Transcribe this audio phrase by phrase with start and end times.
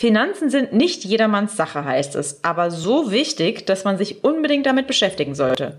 [0.00, 4.86] Finanzen sind nicht jedermanns Sache, heißt es, aber so wichtig, dass man sich unbedingt damit
[4.86, 5.78] beschäftigen sollte.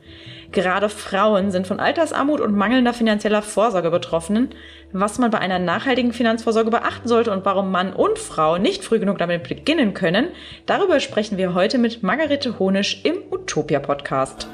[0.51, 4.49] Gerade Frauen sind von Altersarmut und mangelnder finanzieller Vorsorge betroffen,
[4.91, 8.99] was man bei einer nachhaltigen Finanzvorsorge beachten sollte und warum Mann und Frau nicht früh
[8.99, 10.27] genug damit beginnen können,
[10.67, 14.47] darüber sprechen wir heute mit Margarete Honisch im Utopia Podcast.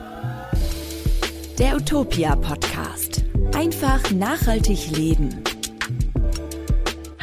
[1.59, 3.25] Der Utopia Podcast.
[3.53, 5.43] Einfach nachhaltig leben.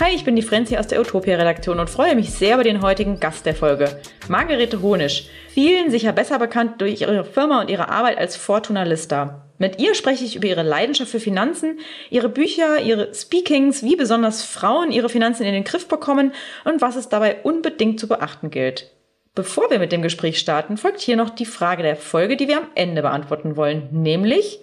[0.01, 3.21] Hi, ich bin die Frenzi aus der Utopia-Redaktion und freue mich sehr über den heutigen
[3.21, 5.29] Gast der Folge, Margarete Honisch.
[5.51, 9.47] Vielen sicher besser bekannt durch ihre Firma und ihre Arbeit als Fortuna Lista.
[9.59, 11.79] Mit ihr spreche ich über ihre Leidenschaft für Finanzen,
[12.11, 16.33] ihre Bücher, ihre Speakings, wie besonders Frauen ihre Finanzen in den Griff bekommen
[16.65, 18.91] und was es dabei unbedingt zu beachten gilt.
[19.37, 22.57] Bevor wir mit dem Gespräch starten, folgt hier noch die Frage der Folge, die wir
[22.57, 24.59] am Ende beantworten wollen, nämlich,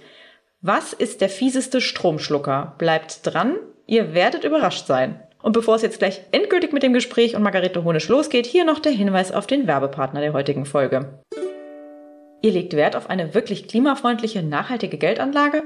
[0.60, 2.76] was ist der fieseste Stromschlucker?
[2.78, 3.56] Bleibt dran,
[3.92, 5.20] Ihr werdet überrascht sein.
[5.42, 8.80] Und bevor es jetzt gleich endgültig mit dem Gespräch und Margarete Honisch losgeht, hier noch
[8.80, 11.20] der Hinweis auf den Werbepartner der heutigen Folge.
[12.42, 15.64] Ihr legt Wert auf eine wirklich klimafreundliche, nachhaltige Geldanlage?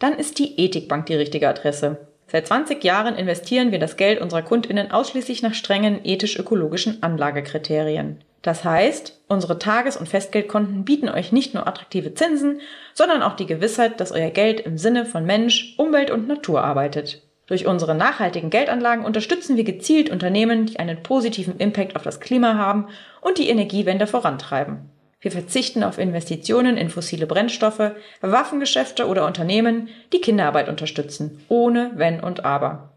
[0.00, 2.08] Dann ist die Ethikbank die richtige Adresse.
[2.26, 8.24] Seit 20 Jahren investieren wir das Geld unserer Kundinnen ausschließlich nach strengen ethisch-ökologischen Anlagekriterien.
[8.42, 12.60] Das heißt, unsere Tages- und Festgeldkonten bieten euch nicht nur attraktive Zinsen,
[12.92, 17.22] sondern auch die Gewissheit, dass euer Geld im Sinne von Mensch, Umwelt und Natur arbeitet.
[17.46, 22.54] Durch unsere nachhaltigen Geldanlagen unterstützen wir gezielt Unternehmen, die einen positiven Impact auf das Klima
[22.56, 22.88] haben
[23.20, 24.90] und die Energiewende vorantreiben.
[25.20, 32.20] Wir verzichten auf Investitionen in fossile Brennstoffe, Waffengeschäfte oder Unternehmen, die Kinderarbeit unterstützen, ohne Wenn
[32.20, 32.92] und Aber.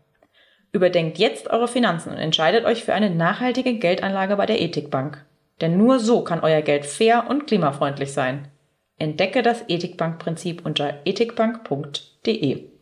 [0.71, 5.23] Überdenkt jetzt eure Finanzen und entscheidet euch für eine nachhaltige Geldanlage bei der Ethikbank.
[5.61, 8.49] Denn nur so kann euer Geld fair und klimafreundlich sein.
[8.97, 12.74] Entdecke das Ethikbankprinzip unter ethikbank.de.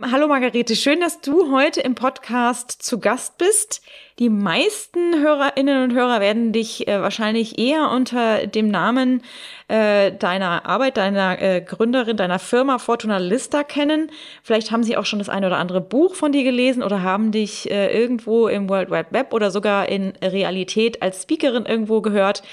[0.00, 3.82] Hallo Margarete, schön, dass du heute im Podcast zu Gast bist.
[4.20, 9.22] Die meisten Hörerinnen und Hörer werden dich äh, wahrscheinlich eher unter dem Namen
[9.66, 14.12] äh, deiner Arbeit, deiner äh, Gründerin, deiner Firma Fortuna Lista kennen.
[14.44, 17.32] Vielleicht haben sie auch schon das eine oder andere Buch von dir gelesen oder haben
[17.32, 22.44] dich äh, irgendwo im World Wide Web oder sogar in Realität als Speakerin irgendwo gehört.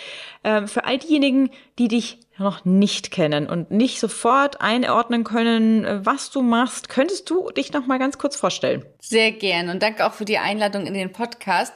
[0.44, 6.06] Ähm, für all diejenigen, die dich noch nicht kennen und nicht sofort einordnen können, äh,
[6.06, 8.86] was du machst, könntest du dich noch mal ganz kurz vorstellen?
[9.00, 11.74] Sehr gern und danke auch für die Einladung in den Podcast.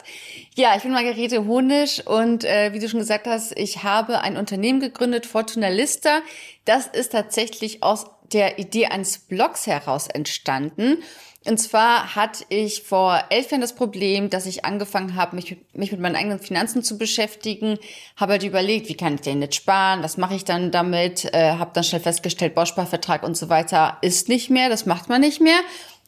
[0.55, 4.37] Ja, ich bin Margarete Honisch und äh, wie du schon gesagt hast, ich habe ein
[4.37, 6.21] Unternehmen gegründet, Fortuna Lista.
[6.65, 10.97] Das ist tatsächlich aus der Idee eines Blogs heraus entstanden.
[11.45, 15.91] Und zwar hatte ich vor elf Jahren das Problem, dass ich angefangen habe, mich, mich
[15.91, 17.79] mit meinen eigenen Finanzen zu beschäftigen,
[18.17, 21.53] habe halt überlegt, wie kann ich denn jetzt sparen, was mache ich dann damit, äh,
[21.53, 25.39] habe dann schnell festgestellt, Bausparvertrag und so weiter ist nicht mehr, das macht man nicht
[25.39, 25.59] mehr.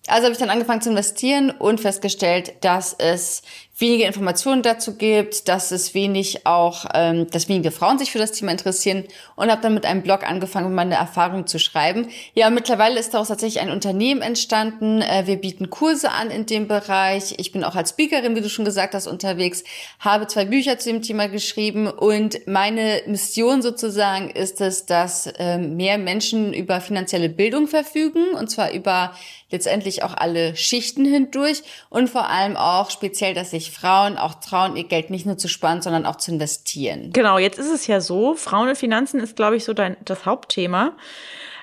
[0.08, 3.44] Also habe ich dann angefangen zu investieren und festgestellt, dass es
[3.82, 8.32] wenige Informationen dazu gibt, dass es wenig auch, ähm, dass wenige Frauen sich für das
[8.32, 9.06] Thema interessieren
[9.36, 12.08] und habe dann mit einem Blog angefangen, meine Erfahrungen zu schreiben.
[12.36, 15.02] Ja, mittlerweile ist daraus tatsächlich ein Unternehmen entstanden.
[15.02, 17.36] Äh, wir bieten Kurse an in dem Bereich.
[17.38, 19.64] Ich bin auch als Speakerin, wie du schon gesagt hast, unterwegs,
[20.00, 25.58] habe zwei Bücher zu dem Thema geschrieben und meine Mission sozusagen ist es, dass äh,
[25.58, 29.14] mehr Menschen über finanzielle Bildung verfügen und zwar über
[29.52, 34.76] letztendlich auch alle Schichten hindurch und vor allem auch speziell, dass sich Frauen auch trauen,
[34.76, 37.12] ihr Geld nicht nur zu sparen, sondern auch zu investieren.
[37.14, 40.26] Genau, jetzt ist es ja so, Frauen und Finanzen ist, glaube ich, so dein, das
[40.26, 40.94] Hauptthema.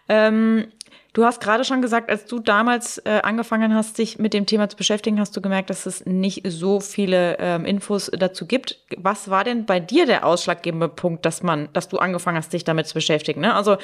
[0.09, 0.73] Ähm,
[1.15, 4.69] Du hast gerade schon gesagt, als du damals äh, angefangen hast, dich mit dem Thema
[4.69, 8.79] zu beschäftigen, hast du gemerkt, dass es nicht so viele ähm, Infos dazu gibt.
[8.97, 12.63] Was war denn bei dir der ausschlaggebende Punkt, dass man, dass du angefangen hast, dich
[12.63, 13.41] damit zu beschäftigen?
[13.41, 13.55] Ne?
[13.55, 13.79] Also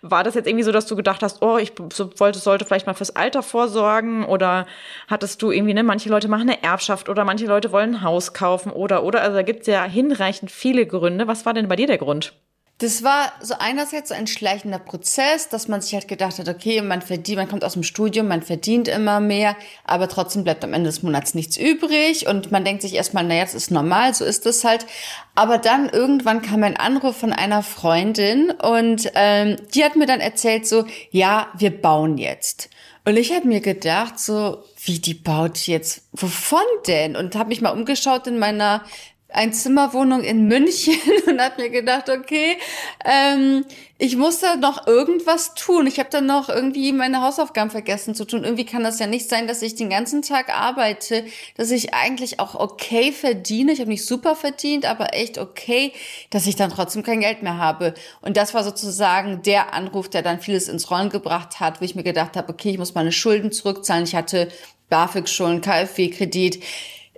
[0.00, 2.86] war das jetzt irgendwie so, dass du gedacht hast, oh, ich so, wollte, sollte vielleicht
[2.86, 4.66] mal fürs Alter vorsorgen oder
[5.06, 8.32] hattest du irgendwie, ne, manche Leute machen eine Erbschaft oder manche Leute wollen ein Haus
[8.32, 11.28] kaufen oder oder also da gibt es ja hinreichend viele Gründe.
[11.28, 12.32] Was war denn bei dir der Grund?
[12.80, 16.80] Das war so einerseits so ein schleichender Prozess, dass man sich halt gedacht hat, okay,
[16.80, 19.54] man verdient, man kommt aus dem Studium, man verdient immer mehr,
[19.84, 23.44] aber trotzdem bleibt am Ende des Monats nichts übrig und man denkt sich erstmal, naja,
[23.44, 24.86] das ist normal, so ist das halt.
[25.34, 30.20] Aber dann irgendwann kam ein Anruf von einer Freundin und ähm, die hat mir dann
[30.20, 32.70] erzählt so, ja, wir bauen jetzt.
[33.04, 37.14] Und ich habe mir gedacht, so, wie die baut jetzt, wovon denn?
[37.14, 38.84] Und habe mich mal umgeschaut in meiner
[39.32, 40.94] Einzimmerwohnung in München
[41.26, 42.56] und habe mir gedacht, okay,
[43.04, 43.64] ähm,
[43.98, 45.86] ich muss da noch irgendwas tun.
[45.86, 48.44] Ich habe dann noch irgendwie meine Hausaufgaben vergessen zu tun.
[48.44, 51.24] Irgendwie kann das ja nicht sein, dass ich den ganzen Tag arbeite,
[51.56, 53.72] dass ich eigentlich auch okay verdiene.
[53.72, 55.92] Ich habe nicht super verdient, aber echt okay,
[56.30, 57.92] dass ich dann trotzdem kein Geld mehr habe.
[58.22, 61.94] Und das war sozusagen der Anruf, der dann vieles ins Rollen gebracht hat, wo ich
[61.94, 64.04] mir gedacht habe, okay, ich muss meine Schulden zurückzahlen.
[64.04, 64.48] Ich hatte
[64.88, 66.62] BAföG-Schulden, KfW-Kredit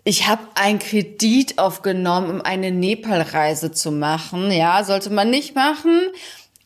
[0.04, 4.50] Ich habe einen Kredit aufgenommen, um eine Nepal-Reise zu machen.
[4.50, 6.08] Ja, sollte man nicht machen.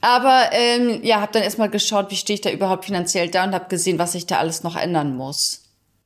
[0.00, 3.54] Aber ähm, ja, habe dann erstmal geschaut, wie stehe ich da überhaupt finanziell da und
[3.54, 5.62] habe gesehen, was ich da alles noch ändern muss.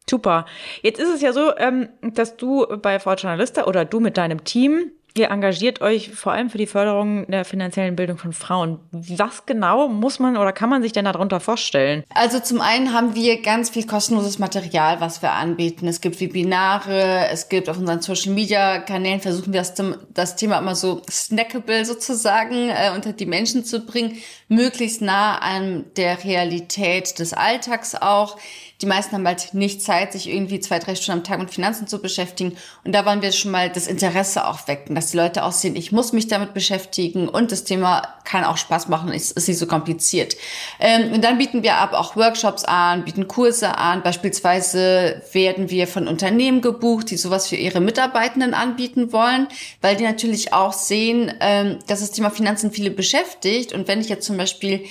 [0.08, 0.46] Super.
[0.82, 4.42] Jetzt ist es ja so, ähm, dass du bei Fortuna Lista oder du mit deinem
[4.44, 8.78] Team Ihr engagiert euch vor allem für die Förderung der finanziellen Bildung von Frauen.
[8.92, 12.04] Was genau muss man oder kann man sich denn darunter vorstellen?
[12.14, 15.88] Also zum einen haben wir ganz viel kostenloses Material, was wir anbieten.
[15.88, 19.74] Es gibt Webinare, es gibt auf unseren Social Media Kanälen versuchen wir das,
[20.14, 24.16] das Thema immer so snackable sozusagen äh, unter die Menschen zu bringen,
[24.48, 28.36] möglichst nah an der Realität des Alltags auch
[28.82, 31.86] die meisten haben halt nicht Zeit, sich irgendwie zwei, drei Stunden am Tag mit Finanzen
[31.86, 32.56] zu beschäftigen.
[32.84, 35.76] Und da wollen wir schon mal das Interesse auch wecken, dass die Leute auch sehen,
[35.76, 39.58] ich muss mich damit beschäftigen und das Thema kann auch Spaß machen, es ist nicht
[39.58, 40.36] so kompliziert.
[40.78, 44.02] Ähm, und dann bieten wir ab auch Workshops an, bieten Kurse an.
[44.02, 49.48] Beispielsweise werden wir von Unternehmen gebucht, die sowas für ihre Mitarbeitenden anbieten wollen,
[49.82, 53.72] weil die natürlich auch sehen, ähm, dass das Thema Finanzen viele beschäftigt.
[53.72, 54.84] Und wenn ich jetzt zum Beispiel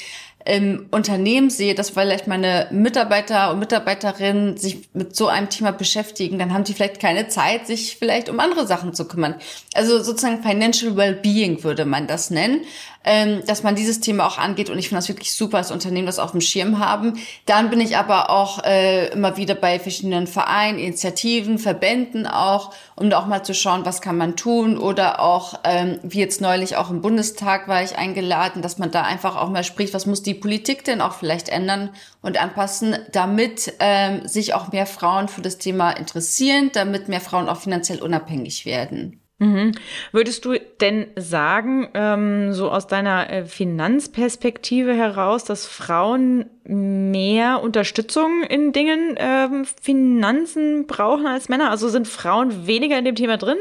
[0.49, 6.39] im Unternehmen sehe, dass vielleicht meine Mitarbeiter und Mitarbeiterinnen sich mit so einem Thema beschäftigen,
[6.39, 9.35] dann haben die vielleicht keine Zeit, sich vielleicht um andere Sachen zu kümmern.
[9.75, 12.61] Also sozusagen Financial Wellbeing würde man das nennen
[13.03, 14.69] ähm, dass man dieses Thema auch angeht.
[14.69, 17.19] Und ich finde das wirklich super, dass Unternehmen das auf dem Schirm haben.
[17.45, 23.09] Dann bin ich aber auch äh, immer wieder bei verschiedenen Vereinen, Initiativen, Verbänden auch, um
[23.09, 24.77] da auch mal zu schauen, was kann man tun.
[24.77, 29.03] Oder auch, ähm, wie jetzt neulich auch im Bundestag war ich eingeladen, dass man da
[29.03, 31.91] einfach auch mal spricht, was muss die Politik denn auch vielleicht ändern
[32.21, 37.47] und anpassen, damit ähm, sich auch mehr Frauen für das Thema interessieren, damit mehr Frauen
[37.47, 39.21] auch finanziell unabhängig werden.
[39.39, 39.71] Mhm.
[40.11, 48.43] Würdest du denn sagen, ähm, so aus deiner äh, Finanzperspektive heraus, dass Frauen mehr Unterstützung
[48.43, 51.71] in Dingen ähm, Finanzen brauchen als Männer?
[51.71, 53.57] Also sind Frauen weniger in dem Thema drin?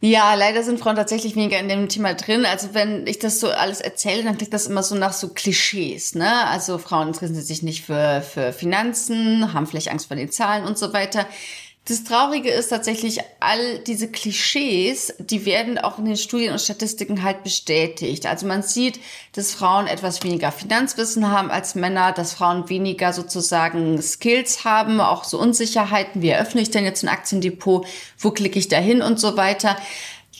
[0.00, 2.44] Ja, leider sind Frauen tatsächlich weniger in dem Thema drin.
[2.44, 6.14] Also wenn ich das so alles erzähle, dann klingt das immer so nach so Klischees,
[6.14, 6.46] ne?
[6.46, 10.76] Also Frauen interessieren sich nicht für, für Finanzen, haben vielleicht Angst vor den Zahlen und
[10.76, 11.26] so weiter.
[11.86, 17.22] Das Traurige ist tatsächlich, all diese Klischees, die werden auch in den Studien und Statistiken
[17.22, 18.24] halt bestätigt.
[18.24, 18.98] Also man sieht,
[19.32, 25.24] dass Frauen etwas weniger Finanzwissen haben als Männer, dass Frauen weniger sozusagen Skills haben, auch
[25.24, 27.86] so Unsicherheiten, wie eröffne ich denn jetzt ein Aktiendepot,
[28.18, 29.76] wo klicke ich da hin und so weiter.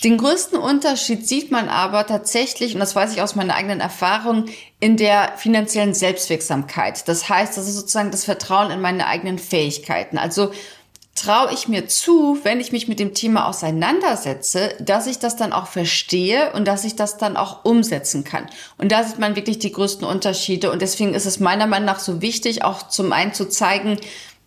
[0.03, 4.47] Den größten Unterschied sieht man aber tatsächlich, und das weiß ich aus meiner eigenen Erfahrung,
[4.81, 7.07] in der finanziellen Selbstwirksamkeit.
[7.07, 10.17] Das heißt, das ist sozusagen das Vertrauen in meine eigenen Fähigkeiten.
[10.17, 10.53] Also
[11.15, 15.53] traue ich mir zu, wenn ich mich mit dem Thema auseinandersetze, dass ich das dann
[15.53, 18.47] auch verstehe und dass ich das dann auch umsetzen kann.
[18.79, 20.73] Und da sieht man wirklich die größten Unterschiede.
[20.73, 23.99] Und deswegen ist es meiner Meinung nach so wichtig, auch zum einen zu zeigen,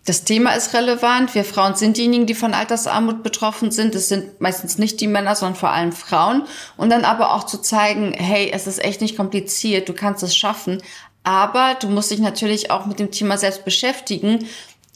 [0.06, 1.36] das Thema ist relevant.
[1.36, 3.94] Wir Frauen sind diejenigen, die von Altersarmut betroffen sind.
[3.94, 6.44] Es sind meistens nicht die Männer, sondern vor allem Frauen.
[6.78, 10.34] Und dann aber auch zu zeigen, hey, es ist echt nicht kompliziert, du kannst es
[10.34, 10.82] schaffen.
[11.24, 14.48] Aber du musst dich natürlich auch mit dem Thema selbst beschäftigen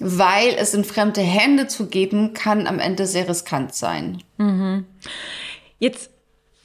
[0.01, 4.23] weil es in fremde Hände zu geben, kann am Ende sehr riskant sein.
[4.37, 4.85] Mhm.
[5.77, 6.10] Jetzt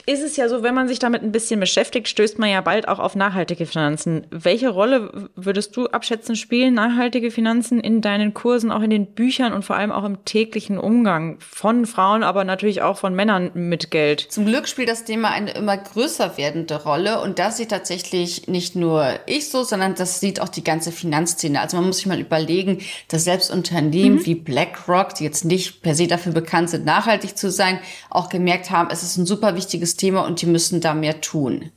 [0.07, 2.87] ist es ja so, wenn man sich damit ein bisschen beschäftigt, stößt man ja bald
[2.87, 4.25] auch auf nachhaltige Finanzen.
[4.31, 9.51] Welche Rolle würdest du abschätzen spielen nachhaltige Finanzen in deinen Kursen, auch in den Büchern
[9.51, 13.91] und vor allem auch im täglichen Umgang von Frauen, aber natürlich auch von Männern mit
[13.91, 14.21] Geld?
[14.29, 18.77] Zum Glück spielt das Thema eine immer größer werdende Rolle und das sieht tatsächlich nicht
[18.77, 21.59] nur ich so, sondern das sieht auch die ganze Finanzszene.
[21.59, 24.25] Also man muss sich mal überlegen, dass selbst Unternehmen mhm.
[24.25, 28.71] wie BlackRock, die jetzt nicht per se dafür bekannt sind, nachhaltig zu sein, auch gemerkt
[28.71, 31.71] haben, es ist ein super wichtiges Thema und die müssen da mehr tun.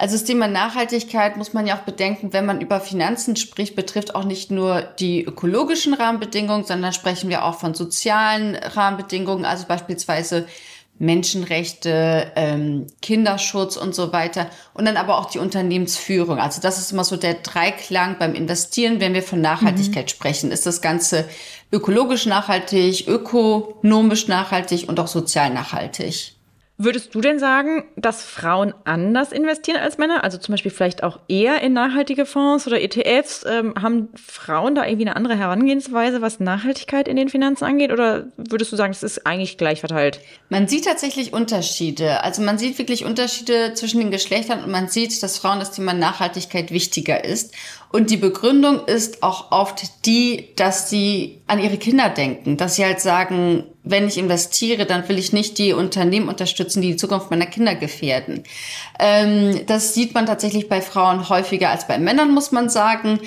[0.00, 4.14] Also das Thema Nachhaltigkeit muss man ja auch bedenken, wenn man über Finanzen spricht, betrifft
[4.14, 10.46] auch nicht nur die ökologischen Rahmenbedingungen, sondern sprechen wir auch von sozialen Rahmenbedingungen, also beispielsweise
[10.98, 14.48] Menschenrechte, ähm, Kinderschutz und so weiter.
[14.74, 16.38] Und dann aber auch die Unternehmensführung.
[16.38, 20.08] Also das ist immer so der Dreiklang beim Investieren, wenn wir von Nachhaltigkeit mhm.
[20.08, 20.52] sprechen.
[20.52, 21.26] Ist das Ganze
[21.72, 26.34] ökologisch nachhaltig, ökonomisch nachhaltig und auch sozial nachhaltig?
[26.82, 30.24] Würdest du denn sagen, dass Frauen anders investieren als Männer?
[30.24, 33.44] Also zum Beispiel vielleicht auch eher in nachhaltige Fonds oder ETFs?
[33.46, 37.92] Ähm, haben Frauen da irgendwie eine andere Herangehensweise, was Nachhaltigkeit in den Finanzen angeht?
[37.92, 40.20] Oder würdest du sagen, es ist eigentlich gleich verteilt?
[40.48, 42.24] Man sieht tatsächlich Unterschiede.
[42.24, 45.92] Also man sieht wirklich Unterschiede zwischen den Geschlechtern und man sieht, dass Frauen das Thema
[45.92, 47.54] Nachhaltigkeit wichtiger ist.
[47.92, 52.86] Und die Begründung ist auch oft die, dass sie an ihre Kinder denken, dass sie
[52.86, 57.30] halt sagen, wenn ich investiere, dann will ich nicht die Unternehmen unterstützen, die die Zukunft
[57.30, 58.44] meiner Kinder gefährden.
[58.98, 63.20] Ähm, das sieht man tatsächlich bei Frauen häufiger als bei Männern, muss man sagen.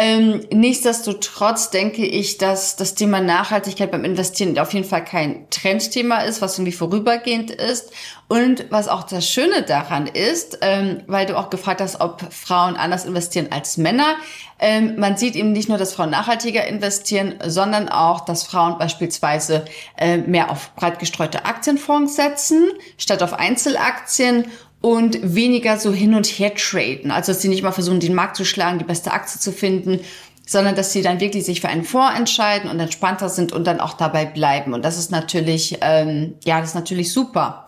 [0.00, 6.18] Ähm, nichtsdestotrotz denke ich, dass das Thema Nachhaltigkeit beim Investieren auf jeden Fall kein Trendthema
[6.18, 7.90] ist, was irgendwie vorübergehend ist.
[8.28, 12.76] Und was auch das Schöne daran ist, ähm, weil du auch gefragt hast, ob Frauen
[12.76, 14.14] anders investieren als Männer.
[14.60, 19.64] Ähm, man sieht eben nicht nur, dass Frauen nachhaltiger investieren, sondern auch, dass Frauen beispielsweise
[19.96, 24.44] äh, mehr auf breit gestreute Aktienfonds setzen, statt auf Einzelaktien
[24.80, 27.10] und weniger so hin und her traden.
[27.10, 30.00] Also dass sie nicht mal versuchen, den Markt zu schlagen, die beste Aktie zu finden,
[30.46, 33.80] sondern dass sie dann wirklich sich für einen Fonds entscheiden und entspannter sind und dann
[33.80, 34.72] auch dabei bleiben.
[34.72, 37.67] Und das ist natürlich, ähm, ja, das ist natürlich super.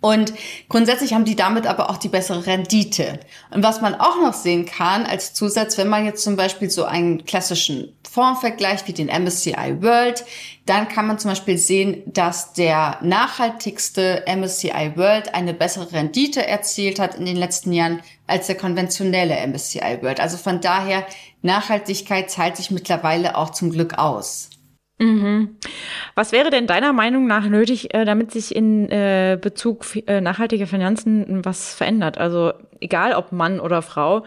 [0.00, 0.32] Und
[0.68, 3.18] grundsätzlich haben die damit aber auch die bessere Rendite.
[3.50, 6.84] Und was man auch noch sehen kann als Zusatz, wenn man jetzt zum Beispiel so
[6.84, 10.24] einen klassischen Fonds vergleicht wie den MSCI World,
[10.66, 17.00] dann kann man zum Beispiel sehen, dass der nachhaltigste MSCI World eine bessere Rendite erzielt
[17.00, 20.20] hat in den letzten Jahren als der konventionelle MSCI World.
[20.20, 21.04] Also von daher,
[21.42, 24.50] Nachhaltigkeit zahlt sich mittlerweile auch zum Glück aus.
[24.98, 25.56] Mhm.
[26.16, 30.66] Was wäre denn deiner Meinung nach nötig, äh, damit sich in äh, Bezug äh, nachhaltiger
[30.66, 32.18] Finanzen was verändert?
[32.18, 34.24] Also egal ob Mann oder Frau,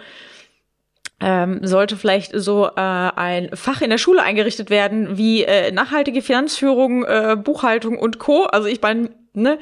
[1.20, 7.06] ähm, sollte vielleicht so ein Fach in der Schule eingerichtet werden wie nachhaltige Finanzführung,
[7.44, 8.46] Buchhaltung und Co.
[8.46, 9.60] Also ich meine, ne,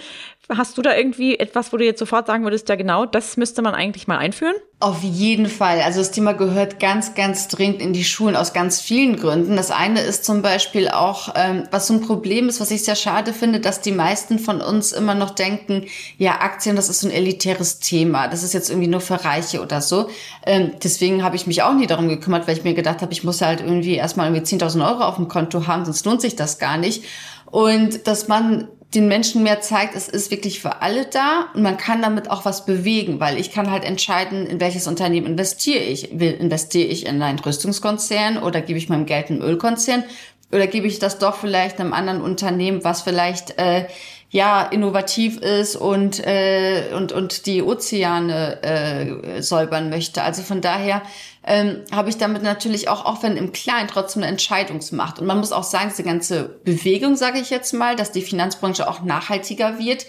[0.52, 3.62] Hast du da irgendwie etwas, wo du jetzt sofort sagen würdest, ja genau, das müsste
[3.62, 4.56] man eigentlich mal einführen?
[4.80, 5.80] Auf jeden Fall.
[5.82, 9.56] Also das Thema gehört ganz, ganz dringend in die Schulen aus ganz vielen Gründen.
[9.58, 12.96] Das eine ist zum Beispiel auch, ähm, was so ein Problem ist, was ich sehr
[12.96, 15.86] schade finde, dass die meisten von uns immer noch denken,
[16.18, 18.28] ja, Aktien, das ist so ein elitäres Thema.
[18.28, 20.10] Das ist jetzt irgendwie nur für Reiche oder so.
[20.48, 23.24] Ähm, deswegen habe ich mich auch nie darum gekümmert, weil ich mir gedacht habe, ich
[23.24, 26.58] muss halt irgendwie erstmal irgendwie 10.000 Euro auf dem Konto haben, sonst lohnt sich das
[26.58, 27.04] gar nicht.
[27.46, 31.78] Und dass man den Menschen mehr zeigt, es ist wirklich für alle da und man
[31.78, 36.12] kann damit auch was bewegen, weil ich kann halt entscheiden, in welches Unternehmen investiere ich.
[36.12, 40.04] Investiere ich in einen Rüstungskonzern oder gebe ich meinem Geld einen Ölkonzern
[40.52, 43.86] oder gebe ich das doch vielleicht einem anderen Unternehmen, was vielleicht äh,
[44.32, 50.24] ja innovativ ist und äh, und und die Ozeane äh, säubern möchte.
[50.24, 51.04] Also von daher
[51.50, 55.20] ähm, habe ich damit natürlich auch, auch wenn im Kleinen, trotzdem eine Entscheidungsmacht.
[55.20, 58.88] Und man muss auch sagen, diese ganze Bewegung, sage ich jetzt mal, dass die Finanzbranche
[58.88, 60.06] auch nachhaltiger wird,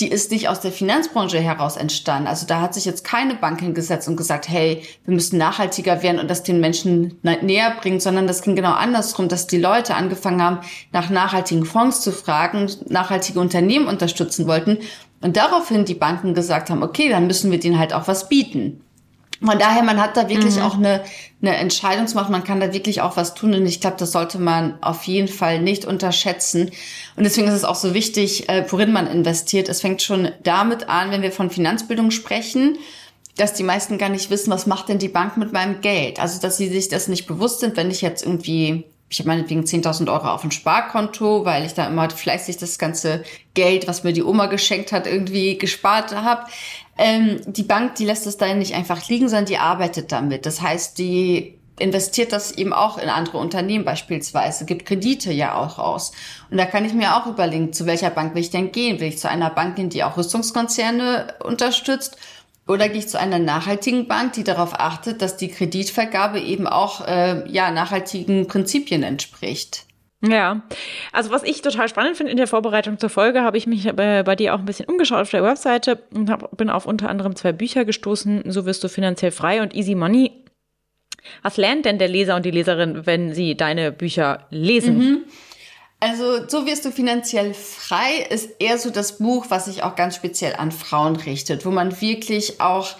[0.00, 2.26] die ist nicht aus der Finanzbranche heraus entstanden.
[2.28, 6.20] Also da hat sich jetzt keine Bank hingesetzt und gesagt, hey, wir müssen nachhaltiger werden
[6.20, 10.42] und das den Menschen näher bringen, sondern das ging genau andersrum, dass die Leute angefangen
[10.42, 10.60] haben,
[10.92, 14.78] nach nachhaltigen Fonds zu fragen, nachhaltige Unternehmen unterstützen wollten
[15.20, 18.80] und daraufhin die Banken gesagt haben, okay, dann müssen wir denen halt auch was bieten.
[19.40, 20.62] Von daher, man hat da wirklich mhm.
[20.62, 21.02] auch eine,
[21.40, 24.82] eine Entscheidungsmacht, man kann da wirklich auch was tun und ich glaube, das sollte man
[24.82, 26.70] auf jeden Fall nicht unterschätzen.
[27.16, 29.68] Und deswegen ist es auch so wichtig, äh, worin man investiert.
[29.68, 32.78] Es fängt schon damit an, wenn wir von Finanzbildung sprechen,
[33.36, 36.18] dass die meisten gar nicht wissen, was macht denn die Bank mit meinem Geld.
[36.18, 39.62] Also, dass sie sich das nicht bewusst sind, wenn ich jetzt irgendwie ich habe meinetwegen
[39.62, 44.12] 10.000 Euro auf ein Sparkonto, weil ich da immer fleißig das ganze Geld, was mir
[44.12, 46.44] die Oma geschenkt hat, irgendwie gespart habe.
[46.98, 50.46] Ähm, die Bank, die lässt es da nicht einfach liegen, sondern die arbeitet damit.
[50.46, 55.78] Das heißt, die investiert das eben auch in andere Unternehmen beispielsweise, gibt Kredite ja auch
[55.78, 56.12] aus.
[56.50, 59.00] Und da kann ich mir auch überlegen, zu welcher Bank will ich denn gehen?
[59.00, 62.16] Will ich zu einer Bank gehen, die auch Rüstungskonzerne unterstützt?
[62.66, 67.06] Oder gehe ich zu einer nachhaltigen Bank, die darauf achtet, dass die Kreditvergabe eben auch
[67.06, 69.86] äh, ja, nachhaltigen Prinzipien entspricht?
[70.20, 70.62] Ja,
[71.12, 74.24] also was ich total spannend finde in der Vorbereitung zur Folge, habe ich mich bei,
[74.24, 77.36] bei, dir auch ein bisschen umgeschaut auf der Webseite und hab, bin auf unter anderem
[77.36, 80.32] zwei Bücher gestoßen, So wirst du finanziell frei und Easy Money.
[81.42, 84.98] Was lernt denn der Leser und die Leserin, wenn sie deine Bücher lesen?
[84.98, 85.24] Mhm.
[86.00, 90.14] Also so wirst du finanziell frei ist eher so das Buch, was sich auch ganz
[90.14, 92.94] speziell an Frauen richtet, wo man wirklich auch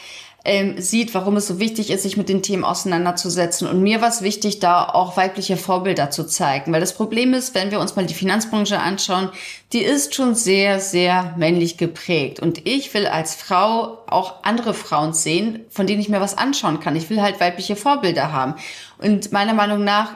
[0.45, 3.69] ähm, sieht, warum es so wichtig ist, sich mit den Themen auseinanderzusetzen.
[3.69, 6.73] Und mir war es wichtig, da auch weibliche Vorbilder zu zeigen.
[6.73, 9.31] Weil das Problem ist, wenn wir uns mal die Finanzbranche anschauen,
[9.73, 12.41] die ist schon sehr, sehr männlich geprägt.
[12.41, 16.81] Und ich will als Frau auch andere Frauen sehen, von denen ich mir was anschauen
[16.81, 16.97] kann.
[16.97, 18.55] Ich will halt weibliche Vorbilder haben.
[18.99, 20.15] Und meiner Meinung nach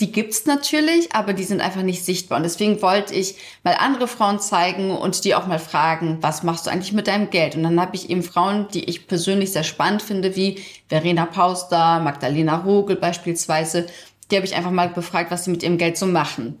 [0.00, 2.38] die gibt's natürlich, aber die sind einfach nicht sichtbar.
[2.38, 6.66] Und deswegen wollte ich mal andere Frauen zeigen und die auch mal fragen, was machst
[6.66, 7.54] du eigentlich mit deinem Geld?
[7.54, 12.00] Und dann habe ich eben Frauen, die ich persönlich sehr spannend finde, wie Verena Pauster,
[12.00, 13.86] Magdalena Rogel beispielsweise.
[14.30, 16.58] Die habe ich einfach mal befragt, was sie mit ihrem Geld so machen.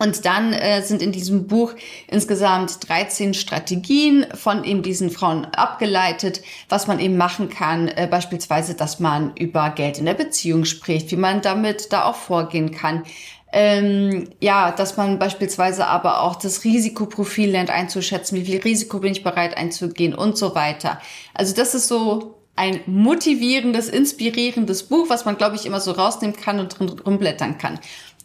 [0.00, 1.74] Und dann äh, sind in diesem Buch
[2.08, 6.40] insgesamt 13 Strategien von eben diesen Frauen abgeleitet,
[6.70, 7.86] was man eben machen kann.
[7.88, 12.14] Äh, beispielsweise, dass man über Geld in der Beziehung spricht, wie man damit da auch
[12.14, 13.04] vorgehen kann.
[13.52, 19.12] Ähm, ja, dass man beispielsweise aber auch das Risikoprofil lernt einzuschätzen, wie viel Risiko bin
[19.12, 20.98] ich bereit einzugehen und so weiter.
[21.34, 26.36] Also das ist so ein motivierendes, inspirierendes Buch, was man, glaube ich, immer so rausnehmen
[26.36, 27.78] kann und drin rumblättern kann.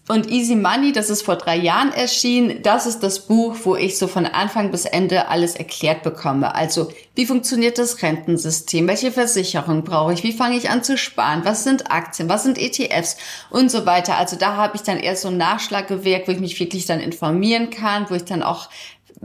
[0.08, 3.98] Und Easy Money, das ist vor drei Jahren erschienen, das ist das Buch, wo ich
[3.98, 6.54] so von Anfang bis Ende alles erklärt bekomme.
[6.54, 8.88] Also, wie funktioniert das Rentensystem?
[8.88, 10.22] Welche Versicherung brauche ich?
[10.22, 11.42] Wie fange ich an zu sparen?
[11.44, 12.30] Was sind Aktien?
[12.30, 13.18] Was sind ETFs?
[13.50, 14.18] Und so weiter.
[14.18, 17.72] Also da habe ich dann erst so ein Nachschlaggewerk, wo ich mich wirklich dann informieren
[17.72, 18.70] kann, wo ich dann auch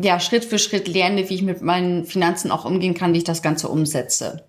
[0.01, 3.25] ja, Schritt für Schritt lerne, wie ich mit meinen Finanzen auch umgehen kann, wie ich
[3.25, 4.45] das Ganze umsetze.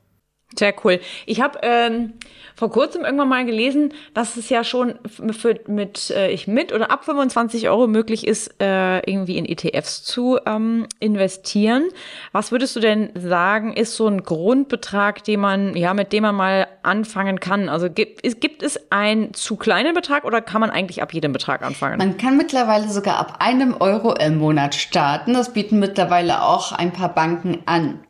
[0.57, 0.99] Sehr cool.
[1.25, 2.13] Ich habe ähm,
[2.55, 6.91] vor kurzem irgendwann mal gelesen, dass es ja schon für, mit äh, ich mit oder
[6.91, 11.89] ab 25 Euro möglich ist, äh, irgendwie in ETFs zu ähm, investieren.
[12.33, 16.35] Was würdest du denn sagen, ist so ein Grundbetrag, den man ja mit dem man
[16.35, 17.69] mal anfangen kann?
[17.69, 21.31] Also gibt, ist, gibt es einen zu kleinen Betrag oder kann man eigentlich ab jedem
[21.31, 21.97] Betrag anfangen?
[21.97, 25.33] Man kann mittlerweile sogar ab einem Euro im Monat starten.
[25.33, 28.01] Das bieten mittlerweile auch ein paar Banken an.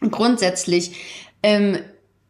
[0.00, 0.92] Grundsätzlich
[1.42, 1.78] ähm,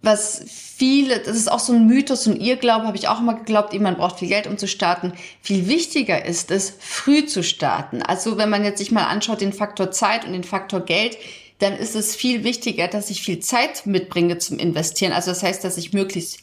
[0.01, 3.75] was viele, das ist auch so ein Mythos und Irrglaube, habe ich auch immer geglaubt,
[3.81, 5.13] man braucht viel Geld, um zu starten.
[5.43, 8.03] Viel wichtiger ist es, früh zu starten.
[8.03, 11.19] Also wenn man jetzt sich mal anschaut, den Faktor Zeit und den Faktor Geld,
[11.59, 15.13] dann ist es viel wichtiger, dass ich viel Zeit mitbringe zum Investieren.
[15.13, 16.39] Also das heißt, dass ich möglichst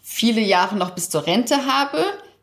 [0.00, 2.02] viele Jahre noch bis zur Rente habe,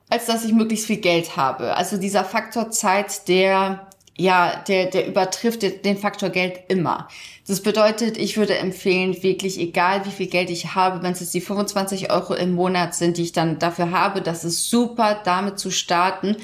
[0.10, 1.76] als dass ich möglichst viel Geld habe.
[1.76, 7.08] Also dieser Faktor Zeit, der ja, der, der übertrifft den Faktor Geld immer.
[7.48, 11.34] Das bedeutet, ich würde empfehlen, wirklich egal wie viel Geld ich habe, wenn es jetzt
[11.34, 15.58] die 25 Euro im Monat sind, die ich dann dafür habe, das ist super, damit
[15.58, 16.38] zu starten,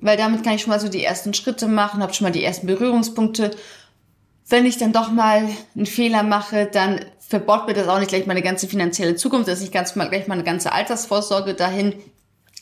[0.00, 2.44] weil damit kann ich schon mal so die ersten Schritte machen, habe schon mal die
[2.44, 3.50] ersten Berührungspunkte.
[4.48, 8.26] Wenn ich dann doch mal einen Fehler mache, dann verbaut mir das auch nicht gleich
[8.26, 11.94] meine ganze finanzielle Zukunft, dass ich ganz mal gleich meine ganze Altersvorsorge dahin,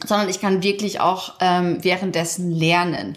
[0.05, 3.17] sondern ich kann wirklich auch ähm, währenddessen lernen.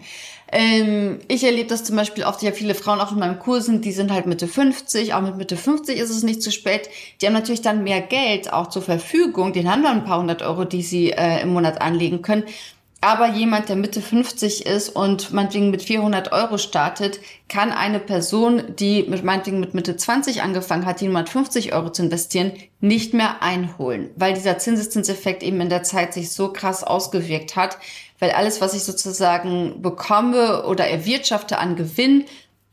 [0.51, 3.86] Ähm, ich erlebe das zum Beispiel oft, ja viele Frauen auch in meinem Kurs sind,
[3.86, 6.89] die sind halt Mitte 50, auch mit Mitte 50 ist es nicht zu spät.
[7.22, 10.41] Die haben natürlich dann mehr Geld auch zur Verfügung, den haben dann ein paar hundert
[10.41, 12.46] Euro, die sie äh, im Monat anlegen können.
[13.01, 18.75] Aber jemand, der Mitte 50 ist und meinetwegen mit 400 Euro startet, kann eine Person,
[18.77, 23.42] die mit meinetwegen mit Mitte 20 angefangen hat, die 150 Euro zu investieren, nicht mehr
[23.42, 27.77] einholen, weil dieser Zinseszinseffekt eben in der Zeit sich so krass ausgewirkt hat,
[28.20, 32.25] weil alles, was ich sozusagen bekomme oder erwirtschafte an Gewinn,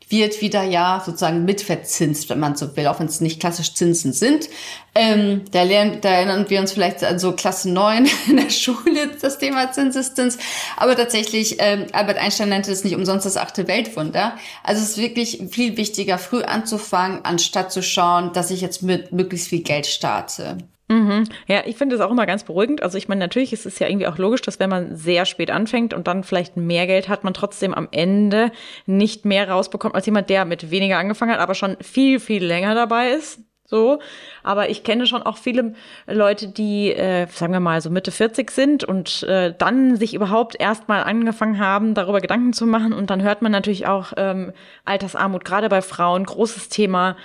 [0.09, 4.13] wird wieder ja sozusagen mitverzinst, wenn man so will, auch wenn es nicht klassisch Zinsen
[4.13, 4.49] sind.
[4.95, 9.11] Ähm, da, lernen, da erinnern wir uns vielleicht an so Klasse 9 in der Schule,
[9.21, 10.37] das Thema Zinseszins.
[10.77, 14.37] Aber tatsächlich, ähm, Albert Einstein nannte es nicht umsonst das achte Weltwunder.
[14.63, 19.11] Also es ist wirklich viel wichtiger, früh anzufangen, anstatt zu schauen, dass ich jetzt mit
[19.11, 20.57] möglichst viel Geld starte.
[20.89, 21.25] Mhm.
[21.47, 22.81] Ja, ich finde es auch immer ganz beruhigend.
[22.81, 25.51] Also ich meine, natürlich ist es ja irgendwie auch logisch, dass wenn man sehr spät
[25.51, 28.51] anfängt und dann vielleicht mehr Geld hat, man trotzdem am Ende
[28.85, 32.73] nicht mehr rausbekommt als jemand, der mit weniger angefangen hat, aber schon viel, viel länger
[32.73, 33.41] dabei ist.
[33.69, 33.99] So,
[34.43, 35.73] aber ich kenne schon auch viele
[36.05, 40.57] Leute, die, äh, sagen wir mal, so Mitte 40 sind und äh, dann sich überhaupt
[40.57, 42.93] erstmal angefangen haben, darüber Gedanken zu machen.
[42.93, 44.53] Und dann hört man natürlich auch ähm,
[44.85, 47.17] Altersarmut, gerade bei Frauen, großes Thema.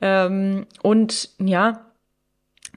[0.00, 1.91] Ähm, und ja,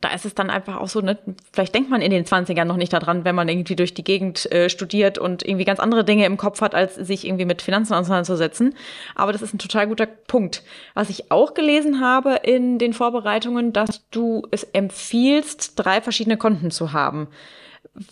[0.06, 1.18] da ist es dann einfach auch so, ne,
[1.52, 4.52] vielleicht denkt man in den 20ern noch nicht daran, wenn man irgendwie durch die Gegend
[4.52, 7.96] äh, studiert und irgendwie ganz andere Dinge im Kopf hat, als sich irgendwie mit Finanzen
[7.96, 8.76] auseinanderzusetzen.
[9.16, 10.62] Aber das ist ein total guter Punkt.
[10.94, 16.70] Was ich auch gelesen habe in den Vorbereitungen, dass du es empfiehlst, drei verschiedene Konten
[16.70, 17.28] zu haben.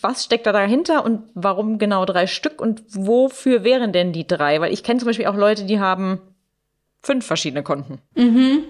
[0.02, 4.60] Was steckt da dahinter und warum genau drei Stück und wofür wären denn die drei?
[4.62, 6.22] Weil ich kenne zum Beispiel auch Leute, die haben
[7.04, 8.00] fünf verschiedene Konten.
[8.16, 8.64] Mhm.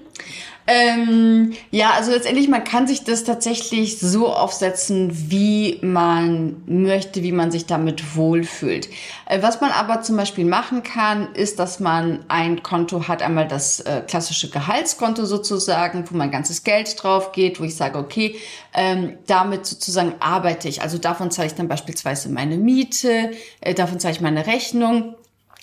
[0.66, 7.34] Ähm, ja, also letztendlich, man kann sich das tatsächlich so aufsetzen, wie man möchte, wie
[7.34, 8.88] man sich damit wohlfühlt.
[9.26, 13.48] Äh, was man aber zum Beispiel machen kann, ist, dass man ein Konto hat, einmal
[13.48, 18.38] das äh, klassische Gehaltskonto sozusagen, wo mein ganzes Geld drauf geht, wo ich sage, okay,
[18.74, 20.82] ähm, damit sozusagen arbeite ich.
[20.82, 25.16] Also davon zahle ich dann beispielsweise meine Miete, äh, davon zahle ich meine Rechnung.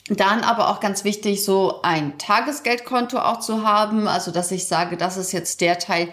[0.08, 4.08] Dann aber auch ganz wichtig, so ein Tagesgeldkonto auch zu haben.
[4.08, 6.08] Also, dass ich sage, das ist jetzt der Teil,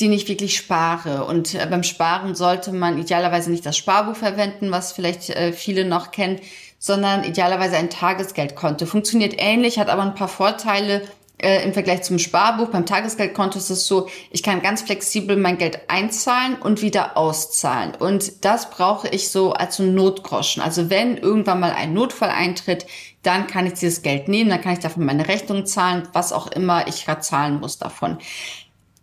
[0.00, 1.24] den ich wirklich spare.
[1.24, 5.84] Und äh, beim Sparen sollte man idealerweise nicht das Sparbuch verwenden, was vielleicht äh, viele
[5.84, 6.40] noch kennen,
[6.78, 8.86] sondern idealerweise ein Tagesgeldkonto.
[8.86, 11.02] Funktioniert ähnlich, hat aber ein paar Vorteile
[11.38, 12.68] äh, im Vergleich zum Sparbuch.
[12.68, 17.94] Beim Tagesgeldkonto ist es so, ich kann ganz flexibel mein Geld einzahlen und wieder auszahlen.
[17.94, 20.62] Und das brauche ich so als so Notgroschen.
[20.62, 22.86] Also wenn irgendwann mal ein Notfall eintritt,
[23.22, 26.46] dann kann ich dieses Geld nehmen, dann kann ich davon meine Rechnung zahlen, was auch
[26.48, 28.18] immer ich gerade zahlen muss davon.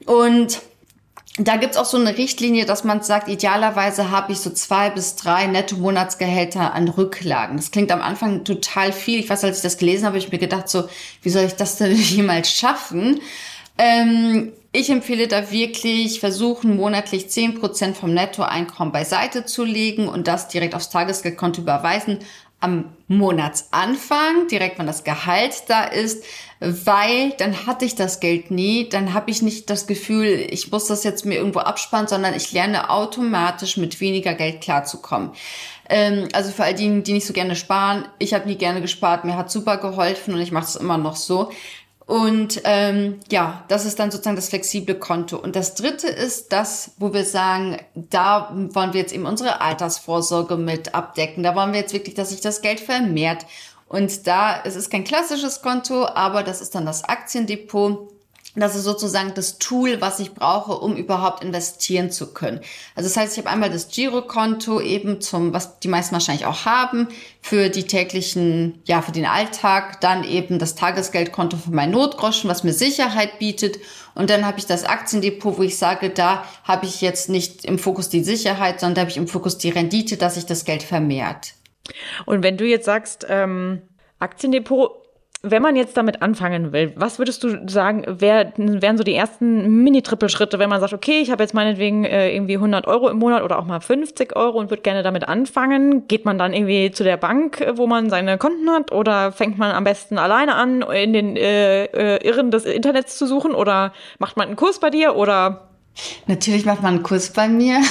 [0.06, 0.62] Und
[1.38, 5.15] da gibt's auch so eine Richtlinie, dass man sagt, idealerweise habe ich so zwei bis
[5.17, 7.58] drei Netto-Monatsgehälter an Rücklagen.
[7.58, 9.19] Das klingt am Anfang total viel.
[9.19, 10.88] Ich weiß, als ich das gelesen habe, habe ich mir gedacht, so,
[11.21, 13.19] wie soll ich das denn jemals schaffen?
[13.78, 20.28] Ähm, ich empfehle da wirklich versuchen, monatlich zehn Prozent vom Nettoeinkommen beiseite zu legen und
[20.28, 22.19] das direkt aufs Tagesgeldkonto überweisen
[22.62, 26.24] am Monatsanfang, direkt wenn das Gehalt da ist,
[26.65, 30.88] weil dann hatte ich das Geld nie, dann habe ich nicht das Gefühl, ich muss
[30.88, 35.32] das jetzt mir irgendwo absparen, sondern ich lerne automatisch mit weniger Geld klarzukommen.
[35.89, 39.25] Ähm, also für all die, die nicht so gerne sparen, ich habe nie gerne gespart,
[39.25, 41.51] mir hat super geholfen und ich mache es immer noch so.
[42.08, 45.38] Und ähm, ja, das ist dann sozusagen das flexible Konto.
[45.38, 50.56] Und das Dritte ist das, wo wir sagen, da wollen wir jetzt eben unsere Altersvorsorge
[50.56, 51.41] mit abdecken.
[51.41, 53.47] Da wollen wir jetzt wirklich, dass sich das Geld vermehrt.
[53.88, 58.12] Und da es ist kein klassisches Konto, aber das ist dann das Aktiendepot.
[58.58, 62.62] Das ist sozusagen das Tool, was ich brauche, um überhaupt investieren zu können.
[62.95, 66.63] Also das heißt, ich habe einmal das Girokonto eben zum, was die meisten wahrscheinlich auch
[66.63, 67.10] haben,
[67.41, 72.63] für die täglichen, ja, für den Alltag, dann eben das Tagesgeldkonto für mein Notgroschen, was
[72.63, 73.78] mir Sicherheit bietet.
[74.13, 77.78] Und dann habe ich das Aktiendepot, wo ich sage, da habe ich jetzt nicht im
[77.78, 80.84] Fokus die Sicherheit, sondern da habe ich im Fokus die Rendite, dass sich das Geld
[80.84, 81.56] vermehrt.
[82.26, 83.82] Und wenn du jetzt sagst, ähm,
[84.19, 85.06] Aktiendepot,
[85.48, 89.84] wenn man jetzt damit anfangen will, was würdest du sagen, wär, wären so die ersten
[89.84, 93.43] Mini-Trippelschritte, wenn man sagt, okay, ich habe jetzt meinetwegen äh, irgendwie 100 Euro im Monat
[93.43, 96.08] oder auch mal 50 Euro und würde gerne damit anfangen?
[96.08, 99.71] Geht man dann irgendwie zu der Bank, wo man seine Konten hat oder fängt man
[99.71, 104.38] am besten alleine an, in den äh, äh, Irren des Internets zu suchen oder macht
[104.38, 105.64] man einen Kurs bei dir oder
[106.27, 107.81] Natürlich macht man einen Kurs bei mir.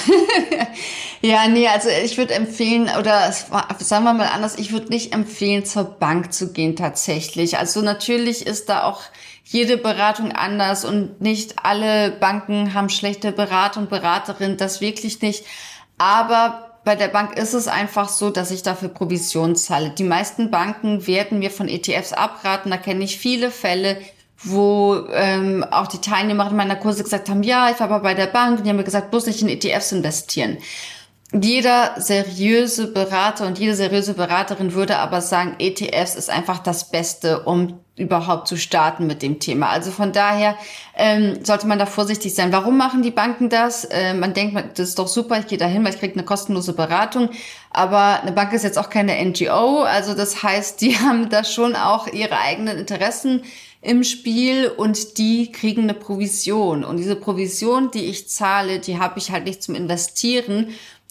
[1.22, 5.64] ja, nee, also ich würde empfehlen, oder sagen wir mal anders, ich würde nicht empfehlen,
[5.64, 7.58] zur Bank zu gehen tatsächlich.
[7.58, 9.00] Also natürlich ist da auch
[9.44, 15.44] jede Beratung anders und nicht alle Banken haben schlechte Berater und Beraterinnen, das wirklich nicht.
[15.98, 19.90] Aber bei der Bank ist es einfach so, dass ich dafür Provision zahle.
[19.90, 22.70] Die meisten Banken werden mir von ETFs abraten.
[22.70, 23.98] Da kenne ich viele Fälle,
[24.44, 28.26] wo ähm, auch die Teilnehmer meiner Kurse gesagt haben, ja, ich war aber bei der
[28.26, 30.58] Bank und die haben mir gesagt, bloß nicht in ETFs investieren.
[31.32, 37.40] Jeder seriöse Berater und jede seriöse Beraterin würde aber sagen, ETFs ist einfach das Beste,
[37.40, 39.68] um überhaupt zu starten mit dem Thema.
[39.68, 40.56] Also von daher
[40.96, 42.52] ähm, sollte man da vorsichtig sein.
[42.52, 43.84] Warum machen die Banken das?
[43.84, 46.24] Äh, man denkt, das ist doch super, ich gehe da hin, weil ich kriege eine
[46.24, 47.30] kostenlose Beratung.
[47.70, 49.82] Aber eine Bank ist jetzt auch keine NGO.
[49.82, 53.42] Also das heißt, die haben da schon auch ihre eigenen Interessen
[53.84, 56.84] im Spiel und die kriegen eine Provision.
[56.84, 60.68] Und diese Provision, die ich zahle, die habe ich halt nicht zum Investieren.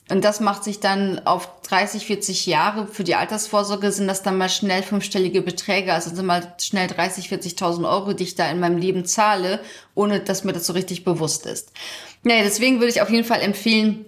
[0.09, 2.87] Und das macht sich dann auf 30, 40 Jahre.
[2.87, 7.29] Für die Altersvorsorge sind das dann mal schnell fünfstellige Beträge, also sind mal schnell 30,
[7.29, 9.59] 40.000 Euro, die ich da in meinem Leben zahle,
[9.95, 11.71] ohne dass mir das so richtig bewusst ist.
[12.23, 14.05] Naja, deswegen würde ich auf jeden Fall empfehlen,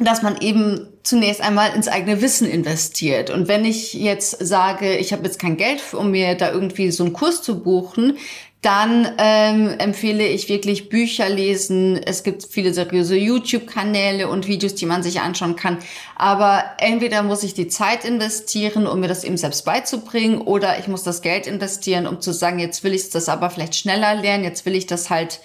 [0.00, 3.30] dass man eben zunächst einmal ins eigene Wissen investiert.
[3.30, 7.02] Und wenn ich jetzt sage, ich habe jetzt kein Geld, um mir da irgendwie so
[7.02, 8.18] einen Kurs zu buchen,
[8.60, 11.96] dann ähm, empfehle ich wirklich Bücher lesen.
[11.96, 15.78] Es gibt viele seriöse YouTube-Kanäle und Videos, die man sich anschauen kann.
[16.16, 20.88] Aber entweder muss ich die Zeit investieren, um mir das eben selbst beizubringen, oder ich
[20.88, 24.44] muss das Geld investieren, um zu sagen, jetzt will ich das aber vielleicht schneller lernen,
[24.44, 25.40] jetzt will ich das halt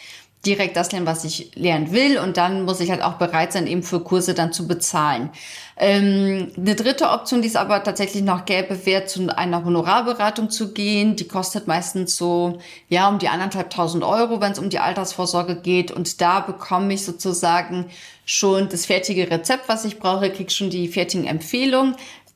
[0.45, 2.19] direkt das lernen, was ich lernen will.
[2.19, 5.29] Und dann muss ich halt auch bereit sein, eben für Kurse dann zu bezahlen.
[5.77, 10.73] Ähm, eine dritte Option, die es aber tatsächlich noch gäbe, wäre zu einer Honorarberatung zu
[10.73, 11.15] gehen.
[11.15, 15.91] Die kostet meistens so, ja, um die anderthalbtausend Euro, wenn es um die Altersvorsorge geht.
[15.91, 17.85] Und da bekomme ich sozusagen
[18.25, 21.95] schon das fertige Rezept, was ich brauche, krieg schon die fertigen Empfehlungen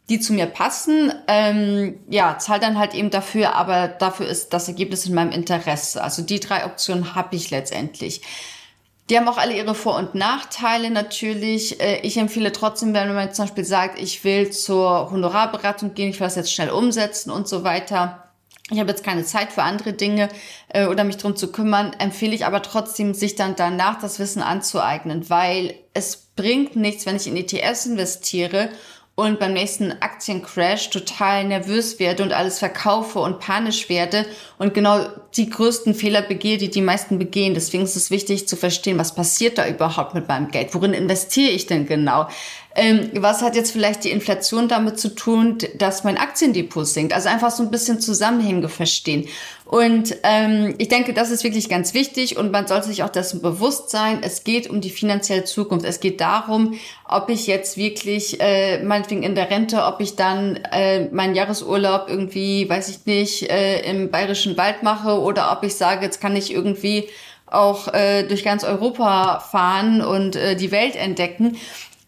[0.10, 1.12] die zu mir passen.
[1.28, 6.04] Ähm, ja, zahl dann halt eben dafür, aber dafür ist das Ergebnis in meinem Interesse.
[6.04, 8.22] Also die drei Optionen habe ich letztendlich.
[9.10, 11.80] Die haben auch alle ihre Vor- und Nachteile natürlich.
[11.82, 16.20] Äh, ich empfehle trotzdem, wenn man zum Beispiel sagt, ich will zur Honorarberatung gehen, ich
[16.20, 18.24] will das jetzt schnell umsetzen und so weiter.
[18.70, 20.28] Ich habe jetzt keine Zeit für andere Dinge
[20.68, 24.42] äh, oder mich drum zu kümmern, empfehle ich aber trotzdem, sich dann danach das Wissen
[24.42, 28.70] anzueignen, weil es bringt nichts, wenn ich in ETFs investiere
[29.20, 34.28] und beim nächsten Aktiencrash total nervös werde und alles verkaufe und panisch werde
[34.60, 37.56] und genau die größten Fehler begehe, die die meisten begehen.
[37.56, 40.76] Deswegen ist es wichtig zu verstehen, was passiert da überhaupt mit meinem Geld?
[40.76, 42.28] Worin investiere ich denn genau?
[42.80, 47.12] Ähm, was hat jetzt vielleicht die Inflation damit zu tun, dass mein Aktiendepot sinkt?
[47.12, 49.28] Also einfach so ein bisschen Zusammenhänge verstehen.
[49.66, 53.42] Und ähm, ich denke, das ist wirklich ganz wichtig und man sollte sich auch dessen
[53.42, 54.20] bewusst sein.
[54.22, 55.88] Es geht um die finanzielle Zukunft.
[55.88, 56.76] Es geht darum,
[57.10, 62.06] ob ich jetzt wirklich, äh, meinetwegen in der Rente, ob ich dann äh, meinen Jahresurlaub
[62.08, 66.36] irgendwie, weiß ich nicht, äh, im bayerischen Wald mache oder ob ich sage, jetzt kann
[66.36, 67.10] ich irgendwie
[67.48, 71.58] auch äh, durch ganz Europa fahren und äh, die Welt entdecken.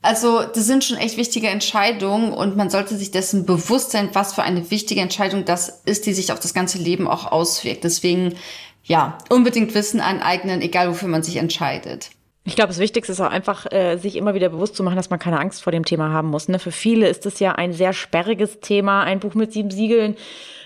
[0.02, 4.34] Also das sind schon echt wichtige Entscheidungen und man sollte sich dessen bewusst sein, was
[4.34, 7.84] für eine wichtige Entscheidung das ist, die sich auf das ganze Leben auch auswirkt.
[7.84, 8.36] Deswegen
[8.84, 12.10] ja, unbedingt Wissen aneignen, egal wofür man sich entscheidet.
[12.46, 15.10] Ich glaube, das Wichtigste ist auch einfach, äh, sich immer wieder bewusst zu machen, dass
[15.10, 16.48] man keine Angst vor dem Thema haben muss.
[16.48, 16.58] Ne?
[16.58, 20.16] Für viele ist es ja ein sehr sperriges Thema, ein Buch mit sieben Siegeln,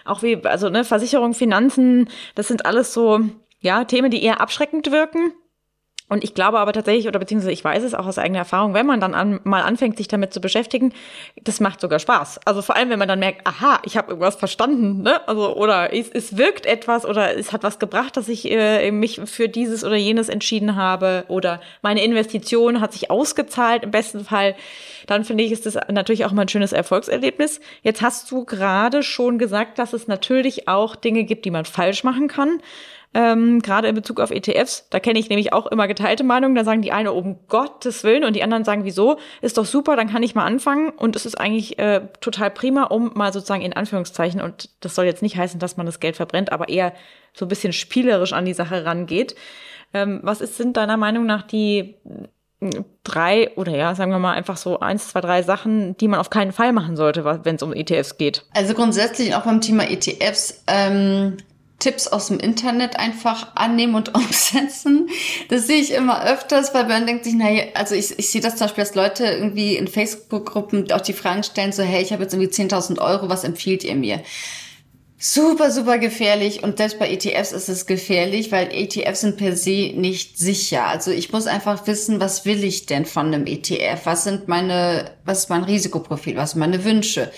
[0.05, 3.19] auch wie, also ne, Versicherung, Finanzen, das sind alles so,
[3.59, 5.33] ja, Themen, die eher abschreckend wirken.
[6.09, 8.85] Und ich glaube aber tatsächlich, oder beziehungsweise ich weiß es auch aus eigener Erfahrung, wenn
[8.85, 10.93] man dann an, mal anfängt, sich damit zu beschäftigen,
[11.41, 12.41] das macht sogar Spaß.
[12.45, 15.27] Also vor allem, wenn man dann merkt, aha, ich habe irgendwas verstanden, ne?
[15.27, 19.21] Also oder es, es wirkt etwas oder es hat was gebracht, dass ich äh, mich
[19.25, 24.55] für dieses oder jenes entschieden habe oder meine Investition hat sich ausgezahlt im besten Fall.
[25.07, 27.61] Dann finde ich, ist das natürlich auch mal ein schönes Erfolgserlebnis.
[27.81, 32.03] Jetzt hast du gerade schon gesagt, dass es natürlich auch Dinge gibt, die man falsch
[32.03, 32.61] machen kann
[33.13, 34.87] ähm, gerade in Bezug auf ETFs.
[34.89, 36.55] Da kenne ich nämlich auch immer geteilte Meinungen.
[36.55, 39.17] Da sagen die eine, um Gottes Willen, und die anderen sagen, wieso?
[39.41, 40.89] Ist doch super, dann kann ich mal anfangen.
[40.89, 45.05] Und es ist eigentlich äh, total prima, um mal sozusagen in Anführungszeichen, und das soll
[45.05, 46.93] jetzt nicht heißen, dass man das Geld verbrennt, aber eher
[47.33, 49.35] so ein bisschen spielerisch an die Sache rangeht.
[49.93, 51.95] Ähm, was ist, sind deiner Meinung nach die
[53.03, 56.29] drei oder ja, sagen wir mal einfach so eins, zwei, drei Sachen, die man auf
[56.29, 58.45] keinen Fall machen sollte, wenn es um ETFs geht?
[58.53, 61.37] Also grundsätzlich auch beim Thema ETFs ähm,
[61.83, 65.09] Tipps aus dem Internet einfach annehmen und umsetzen.
[65.49, 68.55] Das sehe ich immer öfters, weil man denkt sich, naja, also ich, ich sehe das
[68.55, 72.23] zum Beispiel, dass Leute irgendwie in Facebook-Gruppen auch die Fragen stellen, so, hey, ich habe
[72.23, 74.21] jetzt irgendwie 10.000 Euro, was empfiehlt ihr mir?
[75.17, 79.93] Super, super gefährlich und selbst bei ETFs ist es gefährlich, weil ETFs sind per se
[79.95, 80.85] nicht sicher.
[80.85, 84.01] Also ich muss einfach wissen, was will ich denn von einem ETF?
[84.05, 86.35] Was sind meine, was ist mein Risikoprofil?
[86.35, 87.31] Was sind meine Wünsche?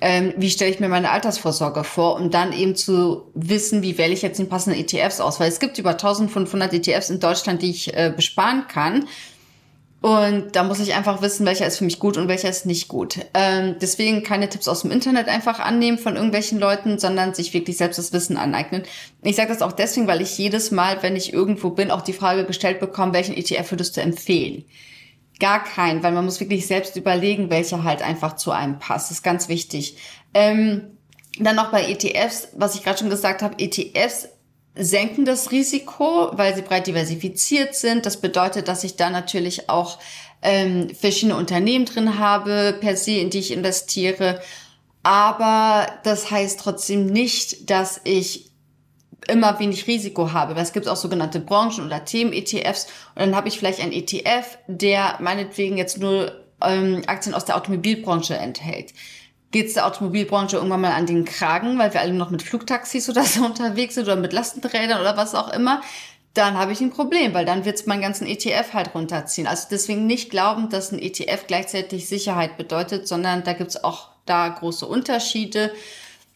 [0.00, 4.12] Ähm, wie stelle ich mir meine Altersvorsorge vor, um dann eben zu wissen, wie wähle
[4.12, 5.40] ich jetzt den passenden ETFs aus.
[5.40, 9.06] Weil es gibt über 1500 ETFs in Deutschland, die ich äh, besparen kann.
[10.00, 12.86] Und da muss ich einfach wissen, welcher ist für mich gut und welcher ist nicht
[12.86, 13.18] gut.
[13.34, 17.76] Ähm, deswegen keine Tipps aus dem Internet einfach annehmen von irgendwelchen Leuten, sondern sich wirklich
[17.76, 18.84] selbst das Wissen aneignen.
[19.22, 22.12] Ich sage das auch deswegen, weil ich jedes Mal, wenn ich irgendwo bin, auch die
[22.12, 24.64] Frage gestellt bekomme, welchen ETF würdest du empfehlen?
[25.40, 29.10] Gar keinen, weil man muss wirklich selbst überlegen, welcher halt einfach zu einem passt.
[29.10, 29.96] Das ist ganz wichtig.
[30.34, 30.98] Ähm,
[31.38, 34.28] dann noch bei ETFs, was ich gerade schon gesagt habe, ETFs
[34.74, 38.06] senken das Risiko, weil sie breit diversifiziert sind.
[38.06, 39.98] Das bedeutet, dass ich da natürlich auch
[40.42, 44.40] ähm, verschiedene Unternehmen drin habe, per se, in die ich investiere.
[45.02, 48.47] Aber das heißt trotzdem nicht, dass ich
[49.28, 50.56] immer wenig Risiko habe.
[50.56, 54.58] Weil es gibt auch sogenannte Branchen- oder Themen-ETFs und dann habe ich vielleicht einen ETF,
[54.66, 58.92] der meinetwegen jetzt nur ähm, Aktien aus der Automobilbranche enthält.
[59.50, 63.08] Geht es der Automobilbranche irgendwann mal an den Kragen, weil wir alle noch mit Flugtaxis
[63.08, 65.80] oder so unterwegs sind oder mit Lastenrädern oder was auch immer,
[66.34, 69.46] dann habe ich ein Problem, weil dann wird es meinen ganzen ETF halt runterziehen.
[69.46, 74.10] Also deswegen nicht glauben, dass ein ETF gleichzeitig Sicherheit bedeutet, sondern da gibt es auch
[74.24, 75.72] da große Unterschiede.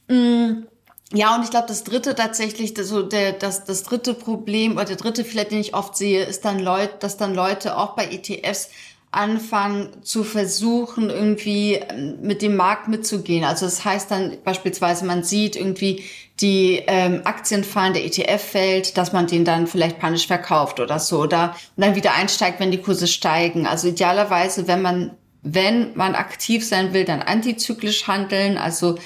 [0.09, 0.67] Mmh
[1.15, 4.97] ja, und ich glaube, das dritte tatsächlich, so der, das, das dritte Problem oder der
[4.97, 8.71] dritte Fehler, den ich oft sehe, ist dann Leute, dass dann Leute auch bei ETFs
[9.11, 13.45] anfangen zu versuchen, irgendwie ähm, mit dem Markt mitzugehen.
[13.45, 16.05] Also das heißt dann beispielsweise, man sieht irgendwie
[16.41, 20.99] die ähm, Aktien fallen, der ETF fällt, dass man den dann vielleicht panisch verkauft oder
[20.99, 23.67] so oder und dann wieder einsteigt, wenn die Kurse steigen.
[23.67, 25.11] Also idealerweise, wenn man
[25.43, 28.97] wenn man aktiv sein will, dann antizyklisch handeln, also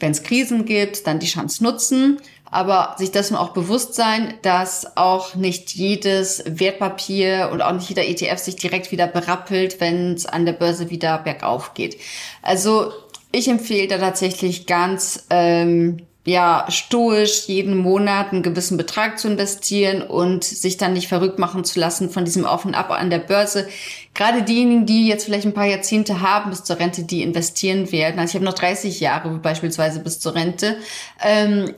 [0.00, 2.18] wenn es Krisen gibt, dann die Chance nutzen,
[2.50, 8.06] aber sich dessen auch bewusst sein, dass auch nicht jedes Wertpapier und auch nicht jeder
[8.06, 11.98] ETF sich direkt wieder berappelt, wenn es an der Börse wieder bergauf geht.
[12.42, 12.92] Also
[13.32, 20.02] ich empfehle da tatsächlich ganz ähm, ja stoisch jeden Monat einen gewissen Betrag zu investieren
[20.02, 23.18] und sich dann nicht verrückt machen zu lassen von diesem Auf und Ab an der
[23.18, 23.66] Börse.
[24.14, 28.18] Gerade diejenigen, die jetzt vielleicht ein paar Jahrzehnte haben bis zur Rente, die investieren werden.
[28.18, 30.76] Also ich habe noch 30 Jahre beispielsweise bis zur Rente.
[31.24, 31.74] Ähm,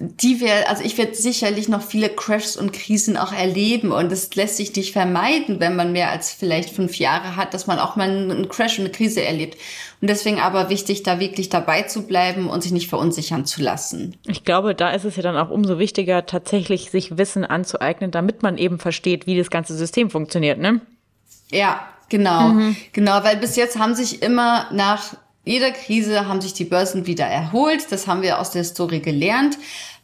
[0.00, 4.34] die wär, also ich werde sicherlich noch viele Crashs und Krisen auch erleben und es
[4.34, 7.96] lässt sich nicht vermeiden, wenn man mehr als vielleicht fünf Jahre hat, dass man auch
[7.96, 9.56] mal einen Crash und eine Krise erlebt.
[10.02, 14.16] Und deswegen aber wichtig, da wirklich dabei zu bleiben und sich nicht verunsichern zu lassen.
[14.26, 18.42] Ich glaube, da ist es ja dann auch umso wichtiger, tatsächlich sich Wissen anzueignen, damit
[18.42, 20.82] man eben versteht, wie das ganze System funktioniert, ne?
[21.50, 22.48] Ja, genau.
[22.48, 22.76] Mhm.
[22.92, 25.14] Genau, weil bis jetzt haben sich immer nach
[25.46, 27.86] jeder Krise haben sich die Börsen wieder erholt.
[27.90, 29.56] Das haben wir aus der Historie gelernt.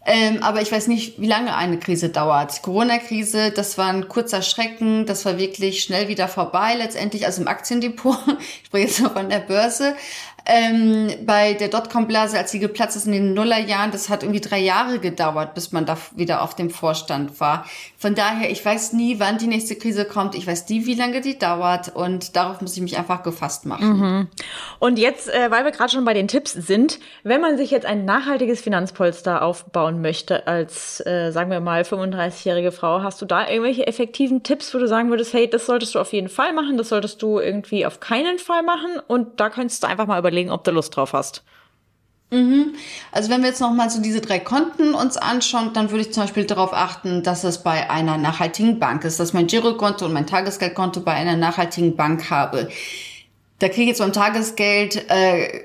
[0.05, 2.63] Ähm, aber ich weiß nicht, wie lange eine Krise dauert.
[2.63, 7.49] Corona-Krise, das war ein kurzer Schrecken, das war wirklich schnell wieder vorbei letztendlich, also im
[7.49, 9.95] Aktiendepot, ich spreche jetzt noch von der Börse.
[10.45, 14.59] Ähm, bei der Dotcom-Blase, als sie geplatzt ist in den Nullerjahren, das hat irgendwie drei
[14.59, 17.65] Jahre gedauert, bis man da wieder auf dem Vorstand war.
[17.97, 20.35] Von daher, ich weiß nie, wann die nächste Krise kommt.
[20.35, 21.95] Ich weiß nie, wie lange die dauert.
[21.95, 23.99] Und darauf muss ich mich einfach gefasst machen.
[23.99, 24.29] Mhm.
[24.81, 27.87] Und jetzt, äh, weil wir gerade schon bei den Tipps sind, wenn man sich jetzt
[27.87, 33.49] ein nachhaltiges Finanzpolster aufbauen möchte als, äh, sagen wir mal, 35-jährige Frau, hast du da
[33.49, 36.77] irgendwelche effektiven Tipps, wo du sagen würdest, hey, das solltest du auf jeden Fall machen,
[36.77, 40.32] das solltest du irgendwie auf keinen Fall machen und da könntest du einfach mal überlegen,
[40.51, 41.43] ob du Lust drauf hast?
[42.33, 42.75] Mhm.
[43.13, 46.23] Also wenn wir jetzt nochmal so diese drei Konten uns anschauen, dann würde ich zum
[46.23, 50.27] Beispiel darauf achten, dass es bei einer nachhaltigen Bank ist, dass mein Girokonto und mein
[50.27, 52.71] Tagesgeldkonto bei einer nachhaltigen Bank habe.
[53.63, 55.61] Da kriege ich jetzt beim Tagesgeld äh,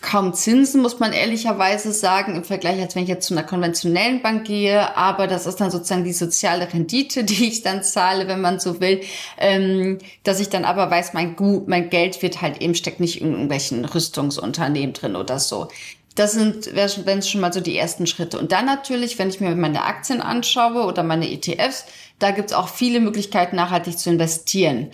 [0.00, 4.22] kaum Zinsen, muss man ehrlicherweise sagen, im Vergleich, als wenn ich jetzt zu einer konventionellen
[4.22, 4.96] Bank gehe.
[4.96, 8.80] Aber das ist dann sozusagen die soziale Rendite, die ich dann zahle, wenn man so
[8.80, 9.02] will.
[9.38, 13.20] Ähm, dass ich dann aber weiß, mein, Gut, mein Geld wird halt eben, steckt nicht
[13.20, 15.68] in irgendwelchen Rüstungsunternehmen drin oder so.
[16.16, 18.40] Das sind, wenn es schon mal so die ersten Schritte.
[18.40, 21.84] Und dann natürlich, wenn ich mir meine Aktien anschaue oder meine ETFs,
[22.18, 24.90] da gibt es auch viele Möglichkeiten, nachhaltig zu investieren.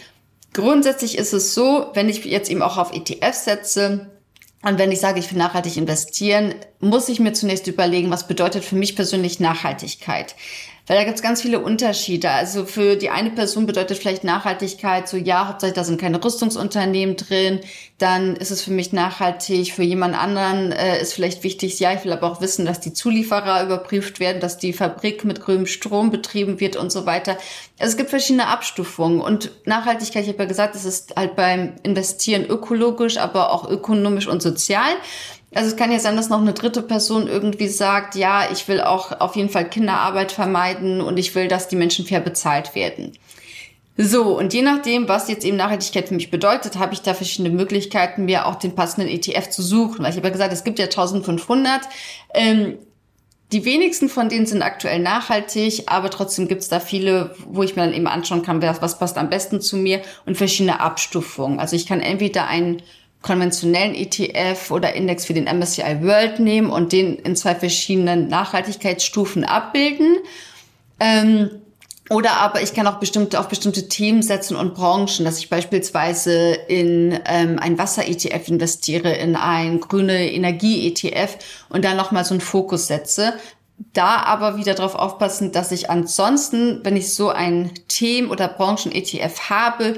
[0.54, 4.10] Grundsätzlich ist es so, wenn ich jetzt eben auch auf ETFs setze,
[4.62, 8.64] und wenn ich sage, ich will nachhaltig investieren, muss ich mir zunächst überlegen, was bedeutet
[8.64, 10.34] für mich persönlich Nachhaltigkeit.
[10.86, 12.30] Weil da gibt es ganz viele Unterschiede.
[12.30, 17.16] Also für die eine Person bedeutet vielleicht Nachhaltigkeit so, ja, hauptsächlich da sind keine Rüstungsunternehmen
[17.16, 17.60] drin.
[17.96, 19.72] Dann ist es für mich nachhaltig.
[19.72, 22.92] Für jemand anderen äh, ist vielleicht wichtig, ja, ich will aber auch wissen, dass die
[22.92, 27.38] Zulieferer überprüft werden, dass die Fabrik mit grünem Strom betrieben wird und so weiter.
[27.78, 29.22] Also es gibt verschiedene Abstufungen.
[29.22, 34.26] Und Nachhaltigkeit, ich habe ja gesagt, es ist halt beim Investieren ökologisch, aber auch ökonomisch
[34.26, 34.92] und sozial.
[35.54, 38.80] Also es kann ja sein, dass noch eine dritte Person irgendwie sagt, ja, ich will
[38.80, 43.12] auch auf jeden Fall Kinderarbeit vermeiden und ich will, dass die Menschen fair bezahlt werden.
[43.96, 47.54] So, und je nachdem, was jetzt eben Nachhaltigkeit für mich bedeutet, habe ich da verschiedene
[47.54, 50.02] Möglichkeiten, mir auch den passenden ETF zu suchen.
[50.02, 51.82] Weil ich habe ja gesagt, es gibt ja 1500.
[52.34, 52.78] Ähm,
[53.52, 57.76] die wenigsten von denen sind aktuell nachhaltig, aber trotzdem gibt es da viele, wo ich
[57.76, 61.60] mir dann eben anschauen kann, was passt am besten zu mir und verschiedene Abstufungen.
[61.60, 62.82] Also ich kann entweder einen
[63.24, 69.44] konventionellen ETF oder Index für den MSCI World nehmen und den in zwei verschiedenen Nachhaltigkeitsstufen
[69.44, 70.18] abbilden.
[71.00, 71.50] Ähm,
[72.10, 76.52] oder aber ich kann auch bestimmte, auf bestimmte Themen setzen und Branchen, dass ich beispielsweise
[76.68, 81.38] in ähm, ein Wasser-ETF investiere, in ein grüne Energie-ETF
[81.70, 83.32] und dann nochmal so einen Fokus setze.
[83.94, 89.48] Da aber wieder darauf aufpassen, dass ich ansonsten, wenn ich so ein Themen- oder Branchen-ETF
[89.48, 89.96] habe,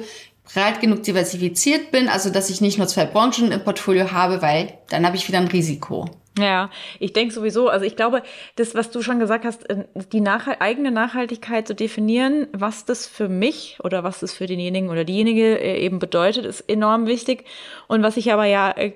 [0.52, 4.78] breit genug diversifiziert bin, also dass ich nicht nur zwei Branchen im Portfolio habe, weil
[4.88, 6.08] dann habe ich wieder ein Risiko.
[6.38, 6.68] Ja,
[6.98, 8.22] ich denke sowieso, also ich glaube,
[8.56, 13.06] das, was du schon gesagt hast, äh, die Nachhalt eigene Nachhaltigkeit zu definieren, was das
[13.06, 17.44] für mich oder was das für denjenigen oder diejenige äh, eben bedeutet, ist enorm wichtig.
[17.88, 18.92] Und was ich aber ja äh,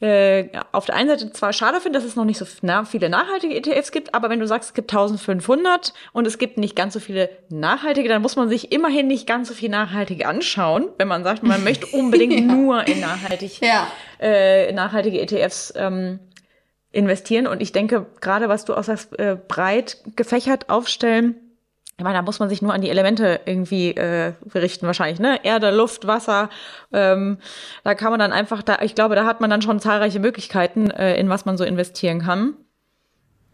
[0.00, 3.08] äh, auf der einen Seite zwar schade finde, dass es noch nicht so na, viele
[3.08, 6.92] nachhaltige ETFs gibt, aber wenn du sagst, es gibt 1500 und es gibt nicht ganz
[6.92, 11.08] so viele nachhaltige, dann muss man sich immerhin nicht ganz so viel nachhaltig anschauen, wenn
[11.08, 12.40] man sagt, man möchte unbedingt ja.
[12.40, 13.86] nur in nachhaltig, ja.
[14.20, 16.18] äh, nachhaltige ETFs ähm,
[16.96, 17.46] investieren.
[17.46, 21.36] Und ich denke, gerade was du auch sagst, äh, breit gefächert aufstellen,
[21.98, 25.40] ich meine, da muss man sich nur an die Elemente irgendwie äh, berichten wahrscheinlich, ne?
[25.44, 26.50] Erde, Luft, Wasser.
[26.92, 27.38] Ähm,
[27.84, 30.90] da kann man dann einfach, da, ich glaube, da hat man dann schon zahlreiche Möglichkeiten,
[30.90, 32.54] äh, in was man so investieren kann.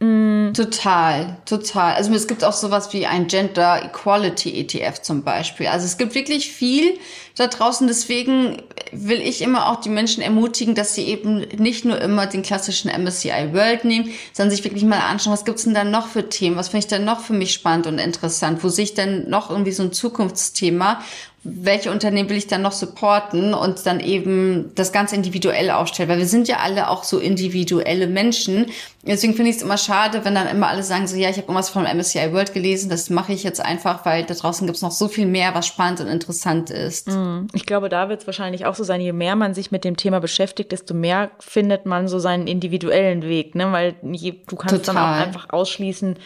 [0.00, 0.41] Mm.
[0.54, 1.94] Total, total.
[1.94, 5.68] Also es gibt auch sowas wie ein Gender Equality ETF zum Beispiel.
[5.68, 6.98] Also es gibt wirklich viel
[7.36, 7.86] da draußen.
[7.86, 8.60] Deswegen
[8.90, 12.90] will ich immer auch die Menschen ermutigen, dass sie eben nicht nur immer den klassischen
[12.90, 16.56] MSCI World nehmen, sondern sich wirklich mal anschauen, was gibt's denn da noch für Themen?
[16.56, 18.62] Was finde ich denn noch für mich spannend und interessant?
[18.62, 20.98] Wo sehe ich denn noch irgendwie so ein Zukunftsthema?
[21.44, 26.18] welche Unternehmen will ich dann noch supporten und dann eben das ganz individuell aufstellen, weil
[26.18, 28.66] wir sind ja alle auch so individuelle Menschen.
[29.04, 31.46] Deswegen finde ich es immer schade, wenn dann immer alle sagen so, ja, ich habe
[31.46, 34.82] irgendwas vom MSCI World gelesen, das mache ich jetzt einfach, weil da draußen gibt es
[34.82, 37.08] noch so viel mehr, was spannend und interessant ist.
[37.08, 37.48] Mhm.
[37.54, 39.96] Ich glaube, da wird es wahrscheinlich auch so sein, je mehr man sich mit dem
[39.96, 43.72] Thema beschäftigt, desto mehr findet man so seinen individuellen Weg, ne?
[43.72, 44.94] Weil je, du kannst Total.
[44.94, 46.16] dann auch einfach ausschließen,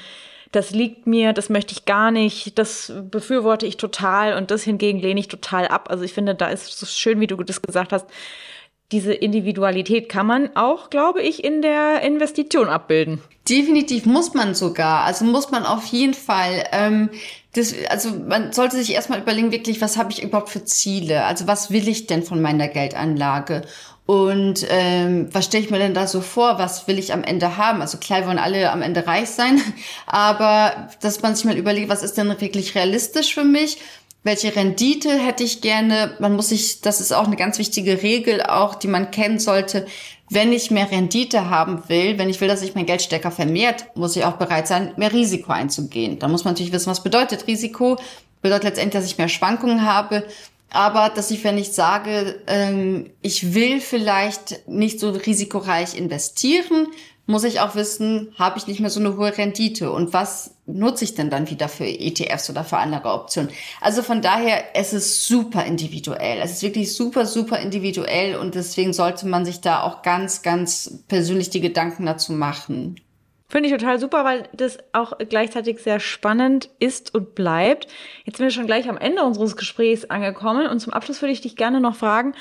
[0.53, 5.01] das liegt mir, das möchte ich gar nicht, das befürworte ich total und das hingegen
[5.01, 5.89] lehne ich total ab.
[5.91, 8.07] Also ich finde, da ist es so schön, wie du das gesagt hast,
[8.93, 13.21] diese Individualität kann man auch, glaube ich, in der Investition abbilden.
[13.49, 15.05] Definitiv muss man sogar.
[15.05, 16.65] Also muss man auf jeden Fall.
[16.73, 17.11] Ähm,
[17.55, 21.25] das, also man sollte sich erstmal überlegen, wirklich, was habe ich überhaupt für Ziele?
[21.25, 23.63] Also was will ich denn von meiner Geldanlage?
[24.07, 26.59] Und ähm, was stelle ich mir denn da so vor?
[26.59, 27.81] Was will ich am Ende haben?
[27.81, 29.61] Also klar, wollen alle am Ende reich sein,
[30.07, 33.79] aber dass man sich mal überlegt, was ist denn wirklich realistisch für mich?
[34.27, 36.17] Welche Rendite hätte ich gerne?
[36.19, 39.87] Man muss sich, das ist auch eine ganz wichtige Regel auch, die man kennen sollte.
[40.29, 43.87] Wenn ich mehr Rendite haben will, wenn ich will, dass sich mein Geld stärker vermehrt,
[43.95, 46.19] muss ich auch bereit sein, mehr Risiko einzugehen.
[46.19, 47.99] Da muss man natürlich wissen, was bedeutet Risiko.
[48.43, 50.25] Bedeutet letztendlich, dass ich mehr Schwankungen habe
[50.71, 56.89] aber dass ich, wenn ich sage, ähm, ich will vielleicht nicht so risikoreich investieren,
[57.27, 61.05] muss ich auch wissen, habe ich nicht mehr so eine hohe Rendite und was nutze
[61.05, 63.51] ich denn dann wieder für ETFs oder für andere Optionen?
[63.81, 66.39] Also von daher, es ist super individuell.
[66.41, 71.05] Es ist wirklich super, super individuell und deswegen sollte man sich da auch ganz, ganz
[71.09, 73.01] persönlich die Gedanken dazu machen.
[73.49, 77.87] Finde ich total super, weil das auch gleichzeitig sehr spannend ist und bleibt.
[78.25, 81.43] Jetzt sind wir schon gleich am Ende unseres Gesprächs angekommen und zum Abschluss würde ich
[81.43, 82.35] dich gerne noch fragen,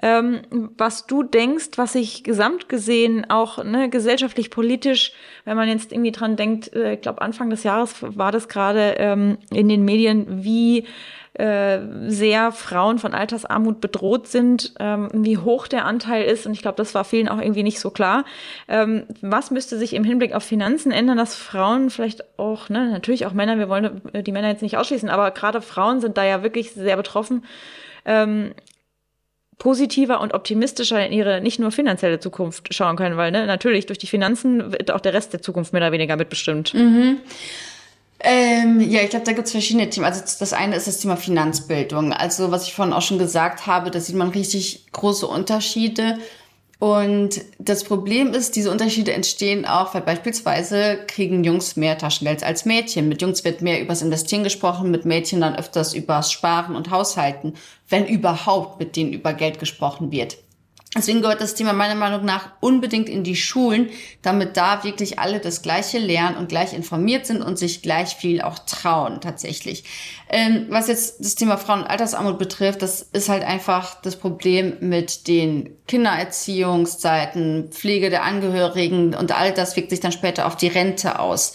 [0.00, 0.42] ähm,
[0.78, 5.12] was du denkst, was sich gesamt gesehen auch ne, gesellschaftlich, politisch,
[5.44, 8.94] wenn man jetzt irgendwie dran denkt, äh, ich glaube Anfang des Jahres war das gerade
[8.98, 10.86] ähm, in den Medien, wie
[11.34, 11.78] äh,
[12.08, 16.46] sehr Frauen von Altersarmut bedroht sind, ähm, wie hoch der Anteil ist.
[16.46, 18.26] Und ich glaube, das war vielen auch irgendwie nicht so klar.
[18.68, 23.24] Ähm, was müsste sich im Hinblick auf Finanzen ändern, dass Frauen vielleicht auch, ne, natürlich
[23.24, 26.42] auch Männer, wir wollen die Männer jetzt nicht ausschließen, aber gerade Frauen sind da ja
[26.42, 27.44] wirklich sehr betroffen.
[28.04, 28.52] Ähm,
[29.56, 33.98] positiver und optimistischer in ihre nicht nur finanzielle Zukunft schauen können, weil ne, natürlich durch
[33.98, 36.74] die Finanzen wird auch der Rest der Zukunft mehr oder weniger mitbestimmt.
[36.74, 37.20] Mhm.
[38.24, 40.06] Ähm, ja, ich glaube, da gibt es verschiedene Themen.
[40.06, 42.12] Also das eine ist das Thema Finanzbildung.
[42.12, 46.18] Also was ich vorhin auch schon gesagt habe, da sieht man richtig große Unterschiede.
[46.78, 52.64] Und das Problem ist, diese Unterschiede entstehen auch, weil beispielsweise kriegen Jungs mehr Taschengeld als
[52.64, 53.08] Mädchen.
[53.08, 57.54] Mit Jungs wird mehr übers Investieren gesprochen, mit Mädchen dann öfters übers Sparen und Haushalten,
[57.88, 60.38] wenn überhaupt mit denen über Geld gesprochen wird.
[60.94, 63.88] Deswegen gehört das Thema meiner Meinung nach unbedingt in die Schulen,
[64.20, 68.42] damit da wirklich alle das Gleiche lernen und gleich informiert sind und sich gleich viel
[68.42, 69.84] auch trauen tatsächlich.
[70.28, 74.76] Ähm, was jetzt das Thema Frauen- und Altersarmut betrifft, das ist halt einfach das Problem
[74.80, 80.68] mit den Kindererziehungszeiten, Pflege der Angehörigen und all das wirkt sich dann später auf die
[80.68, 81.54] Rente aus.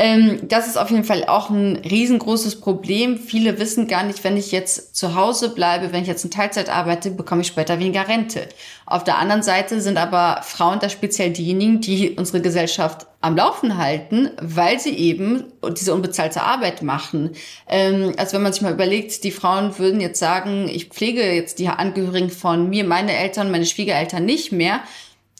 [0.00, 3.18] Ähm, das ist auf jeden Fall auch ein riesengroßes Problem.
[3.18, 6.70] Viele wissen gar nicht, wenn ich jetzt zu Hause bleibe, wenn ich jetzt in Teilzeit
[6.70, 8.48] arbeite, bekomme ich später weniger Rente.
[8.86, 13.76] Auf der anderen Seite sind aber Frauen da speziell diejenigen, die unsere Gesellschaft am Laufen
[13.76, 15.46] halten, weil sie eben
[15.76, 17.32] diese unbezahlte Arbeit machen.
[17.68, 21.58] Ähm, also wenn man sich mal überlegt, die Frauen würden jetzt sagen, ich pflege jetzt
[21.58, 24.80] die Angehörigen von mir, meine Eltern, meine Schwiegereltern nicht mehr,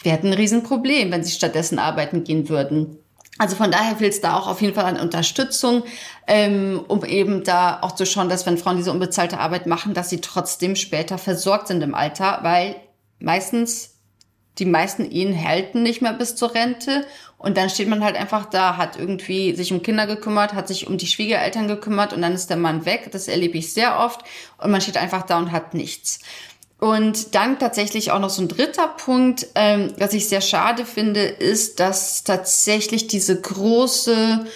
[0.02, 2.98] wir hätten ein Riesenproblem, wenn sie stattdessen arbeiten gehen würden.
[3.38, 5.84] Also von daher fehlt es da auch auf jeden Fall an Unterstützung,
[6.26, 10.10] ähm, um eben da auch zu schauen, dass wenn Frauen diese unbezahlte Arbeit machen, dass
[10.10, 12.76] sie trotzdem später versorgt sind im Alter, weil
[13.20, 13.94] meistens
[14.58, 17.06] die meisten Ehen halten nicht mehr bis zur Rente
[17.38, 20.88] und dann steht man halt einfach da, hat irgendwie sich um Kinder gekümmert, hat sich
[20.88, 23.10] um die Schwiegereltern gekümmert und dann ist der Mann weg.
[23.12, 24.22] Das erlebe ich sehr oft
[24.58, 26.18] und man steht einfach da und hat nichts.
[26.78, 31.22] Und dann tatsächlich auch noch so ein dritter Punkt, ähm, was ich sehr schade finde,
[31.22, 34.46] ist, dass tatsächlich diese große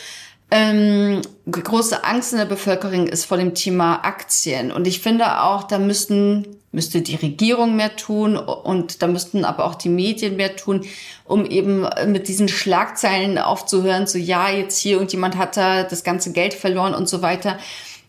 [0.53, 4.71] ähm, große Angst in der Bevölkerung ist vor dem Thema Aktien.
[4.71, 9.65] Und ich finde auch, da müssten, müsste die Regierung mehr tun und da müssten aber
[9.65, 10.85] auch die Medien mehr tun,
[11.25, 16.33] um eben mit diesen Schlagzeilen aufzuhören, so ja, jetzt hier irgendjemand hat da das ganze
[16.33, 17.59] Geld verloren und so weiter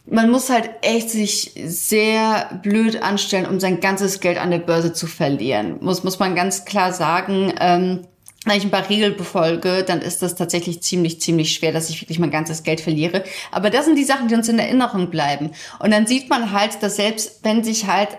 [0.06, 4.94] man muss halt echt sich sehr blöd anstellen, um sein ganzes Geld an der Börse
[4.94, 5.78] zu verlieren.
[5.82, 7.54] Muss, muss man ganz klar sagen.
[7.60, 8.02] Ähm,
[8.46, 12.02] wenn ich ein paar Regeln befolge, dann ist das tatsächlich ziemlich, ziemlich schwer, dass ich
[12.02, 13.24] wirklich mein ganzes Geld verliere.
[13.52, 15.52] Aber das sind die Sachen, die uns in Erinnerung bleiben.
[15.80, 18.10] Und dann sieht man halt, dass selbst wenn sich halt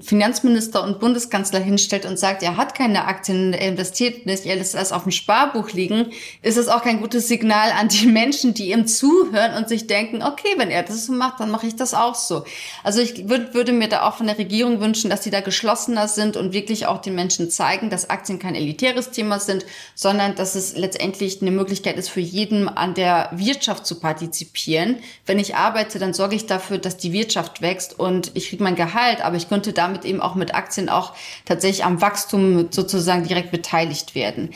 [0.00, 4.74] Finanzminister und Bundeskanzler hinstellt und sagt, er hat keine Aktien, er investiert nicht, er lässt
[4.74, 6.12] das auf dem Sparbuch liegen,
[6.42, 10.22] ist es auch kein gutes Signal an die Menschen, die ihm zuhören und sich denken,
[10.22, 12.44] okay, wenn er das so macht, dann mache ich das auch so.
[12.82, 16.08] Also ich würd, würde mir da auch von der Regierung wünschen, dass sie da geschlossener
[16.08, 20.56] sind und wirklich auch den Menschen zeigen, dass Aktien kein elitäres Thema sind, sondern dass
[20.56, 24.96] es letztendlich eine Möglichkeit ist für jeden an der Wirtschaft zu partizipieren.
[25.24, 28.76] Wenn ich arbeite, dann sorge ich dafür, dass die Wirtschaft wächst und ich kriege mein
[28.76, 31.12] Gehalt, aber ich könnte damit eben auch mit Aktien auch
[31.44, 34.50] tatsächlich am Wachstum sozusagen direkt beteiligt werden.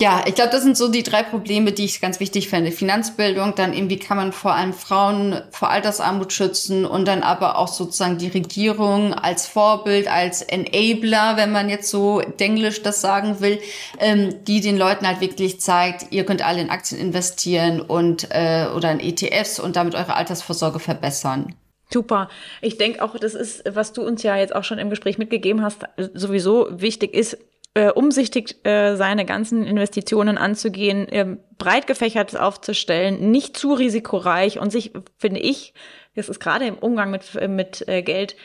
[0.00, 2.72] Ja, ich glaube, das sind so die drei Probleme, die ich ganz wichtig finde.
[2.72, 7.56] Finanzbildung, dann eben, wie kann man vor allem Frauen vor Altersarmut schützen und dann aber
[7.56, 13.38] auch sozusagen die Regierung als Vorbild, als Enabler, wenn man jetzt so denglisch das sagen
[13.38, 13.60] will,
[14.00, 18.66] ähm, die den Leuten halt wirklich zeigt, ihr könnt alle in Aktien investieren und äh,
[18.74, 21.54] oder in ETFs und damit eure Altersvorsorge verbessern.
[21.92, 22.28] Super.
[22.60, 25.62] Ich denke auch, das ist, was du uns ja jetzt auch schon im Gespräch mitgegeben
[25.62, 25.82] hast,
[26.14, 27.38] sowieso wichtig ist,
[27.74, 34.70] äh, umsichtig äh, seine ganzen Investitionen anzugehen, äh, breit gefächert aufzustellen, nicht zu risikoreich und
[34.70, 35.72] sich, finde ich,
[36.14, 38.36] das ist gerade im Umgang mit, mit äh, Geld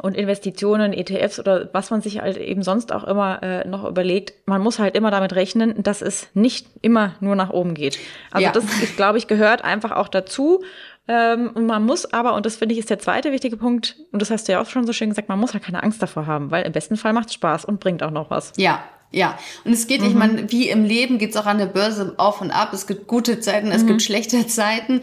[0.00, 4.32] und Investitionen, ETFs oder was man sich halt eben sonst auch immer äh, noch überlegt,
[4.46, 7.98] man muss halt immer damit rechnen, dass es nicht immer nur nach oben geht.
[8.30, 8.52] Also ja.
[8.52, 8.64] das,
[8.96, 10.62] glaube ich, gehört einfach auch dazu.
[11.08, 14.20] Ähm, und man muss aber, und das finde ich ist der zweite wichtige Punkt, und
[14.20, 16.26] das hast du ja auch schon so schön gesagt, man muss halt keine Angst davor
[16.26, 18.52] haben, weil im besten Fall macht es Spaß und bringt auch noch was.
[18.56, 20.06] Ja, Ja, und es geht, mhm.
[20.08, 22.74] ich meine, wie im Leben geht es auch an der Börse auf und ab.
[22.74, 23.88] Es gibt gute Zeiten, es mhm.
[23.88, 25.00] gibt schlechte Zeiten.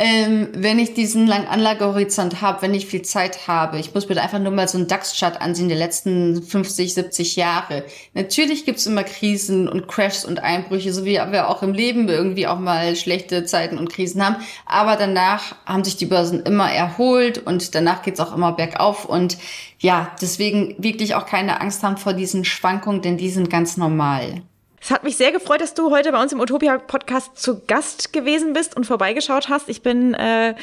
[0.00, 4.20] Ähm, wenn ich diesen langen Anlagehorizont habe, wenn ich viel Zeit habe, ich muss mir
[4.20, 7.84] einfach nur mal so einen DAX-Chart ansehen, der letzten 50, 70 Jahre.
[8.14, 12.46] Natürlich gibt's immer Krisen und Crashs und Einbrüche, so wie wir auch im Leben irgendwie
[12.46, 14.36] auch mal schlechte Zeiten und Krisen haben.
[14.66, 19.04] Aber danach haben sich die Börsen immer erholt und danach geht's auch immer bergauf.
[19.04, 19.36] Und
[19.80, 24.42] ja, deswegen wirklich auch keine Angst haben vor diesen Schwankungen, denn die sind ganz normal.
[24.80, 28.52] Es hat mich sehr gefreut, dass du heute bei uns im Utopia-Podcast zu Gast gewesen
[28.52, 29.68] bist und vorbeigeschaut hast.
[29.68, 30.54] Ich bin äh,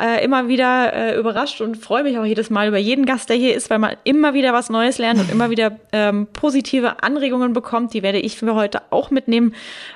[0.00, 3.36] äh, immer wieder äh, überrascht und freue mich auch jedes Mal über jeden Gast, der
[3.36, 7.52] hier ist, weil man immer wieder was Neues lernt und immer wieder ähm, positive Anregungen
[7.52, 7.94] bekommt.
[7.94, 9.54] Die werde ich für heute auch mitnehmen.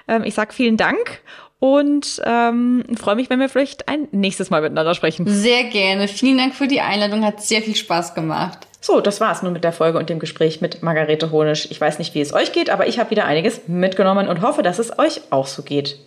[0.09, 1.23] Ähm, ich sage vielen Dank
[1.63, 5.27] und ähm, freue mich, wenn wir vielleicht ein nächstes Mal miteinander sprechen.
[5.29, 6.09] Sehr gerne.
[6.09, 7.25] Vielen Dank für die Einladung.
[7.25, 8.67] Hat sehr viel Spaß gemacht.
[8.85, 11.69] So, das war's nun mit der Folge und dem Gespräch mit Margarete Honisch.
[11.71, 14.65] Ich weiß nicht, wie es euch geht, aber ich habe wieder einiges mitgenommen und hoffe,
[14.65, 16.01] dass es euch auch so geht.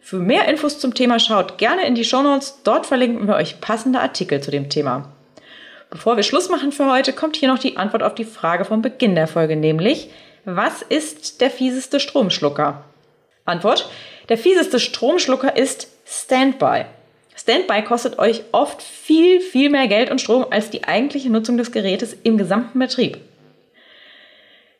[0.00, 2.60] Für mehr Infos zum Thema schaut gerne in die Shownotes.
[2.64, 5.12] Dort verlinken wir euch passende Artikel zu dem Thema.
[5.90, 8.80] Bevor wir Schluss machen für heute, kommt hier noch die Antwort auf die Frage vom
[8.80, 10.08] Beginn der Folge, nämlich,
[10.46, 12.82] was ist der fieseste Stromschlucker?
[13.44, 13.90] Antwort,
[14.30, 16.86] der fieseste Stromschlucker ist Standby.
[17.46, 21.70] Standby kostet euch oft viel, viel mehr Geld und Strom als die eigentliche Nutzung des
[21.70, 23.18] Gerätes im gesamten Betrieb.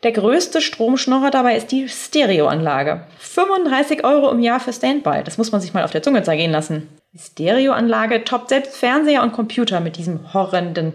[0.03, 3.07] Der größte Stromschnorrer dabei ist die Stereoanlage.
[3.19, 5.23] 35 Euro im Jahr für Standby.
[5.25, 6.89] Das muss man sich mal auf der Zunge zergehen lassen.
[7.12, 10.95] Die Stereoanlage toppt selbst Fernseher und Computer mit diesem horrenden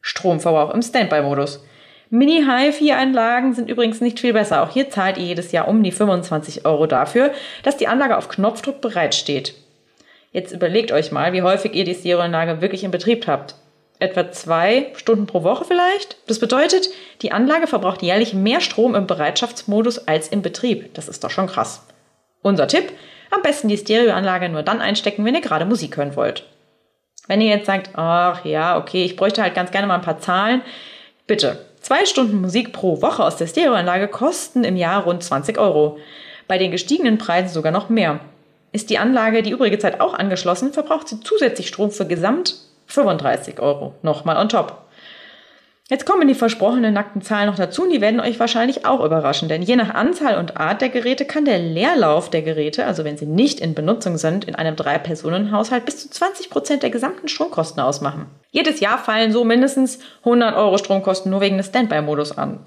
[0.00, 1.62] Stromverbrauch im Standby-Modus.
[2.08, 4.62] Mini-HiFi-Anlagen sind übrigens nicht viel besser.
[4.62, 7.32] Auch hier zahlt ihr jedes Jahr um die 25 Euro dafür,
[7.64, 9.54] dass die Anlage auf Knopfdruck bereitsteht.
[10.32, 13.54] Jetzt überlegt euch mal, wie häufig ihr die Stereoanlage wirklich in Betrieb habt.
[13.98, 16.16] Etwa zwei Stunden pro Woche vielleicht?
[16.26, 16.88] Das bedeutet,
[17.20, 20.94] die Anlage verbraucht jährlich mehr Strom im Bereitschaftsmodus als im Betrieb.
[20.94, 21.86] Das ist doch schon krass.
[22.40, 22.92] Unser Tipp?
[23.30, 26.44] Am besten die Stereoanlage nur dann einstecken, wenn ihr gerade Musik hören wollt.
[27.28, 30.18] Wenn ihr jetzt sagt, ach ja, okay, ich bräuchte halt ganz gerne mal ein paar
[30.18, 30.62] Zahlen.
[31.26, 35.98] Bitte, zwei Stunden Musik pro Woche aus der Stereoanlage kosten im Jahr rund 20 Euro.
[36.48, 38.18] Bei den gestiegenen Preisen sogar noch mehr.
[38.72, 42.56] Ist die Anlage die übrige Zeit auch angeschlossen, verbraucht sie zusätzlich Strom für gesamt
[42.86, 43.94] 35 Euro.
[44.02, 44.78] Nochmal on top.
[45.90, 49.50] Jetzt kommen die versprochenen nackten Zahlen noch dazu und die werden euch wahrscheinlich auch überraschen,
[49.50, 53.18] denn je nach Anzahl und Art der Geräte kann der Leerlauf der Geräte, also wenn
[53.18, 57.82] sie nicht in Benutzung sind, in einem Drei-Personen-Haushalt bis zu 20 Prozent der gesamten Stromkosten
[57.82, 58.24] ausmachen.
[58.52, 62.60] Jedes Jahr fallen so mindestens 100 Euro Stromkosten nur wegen des Standby-Modus an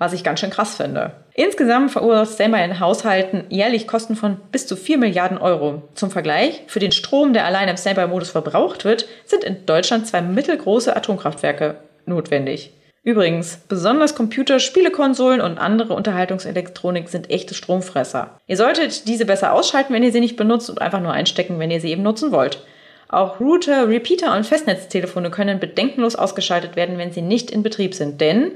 [0.00, 1.12] was ich ganz schön krass finde.
[1.34, 5.82] Insgesamt verursacht Standby in Haushalten jährlich Kosten von bis zu 4 Milliarden Euro.
[5.94, 10.22] Zum Vergleich, für den Strom, der allein im Standby-Modus verbraucht wird, sind in Deutschland zwei
[10.22, 11.76] mittelgroße Atomkraftwerke
[12.06, 12.72] notwendig.
[13.02, 18.40] Übrigens, besonders Computer, Spielekonsolen und andere Unterhaltungselektronik sind echte Stromfresser.
[18.46, 21.70] Ihr solltet diese besser ausschalten, wenn ihr sie nicht benutzt und einfach nur einstecken, wenn
[21.70, 22.64] ihr sie eben nutzen wollt.
[23.08, 28.20] Auch Router, Repeater und Festnetztelefone können bedenkenlos ausgeschaltet werden, wenn sie nicht in Betrieb sind,
[28.20, 28.52] denn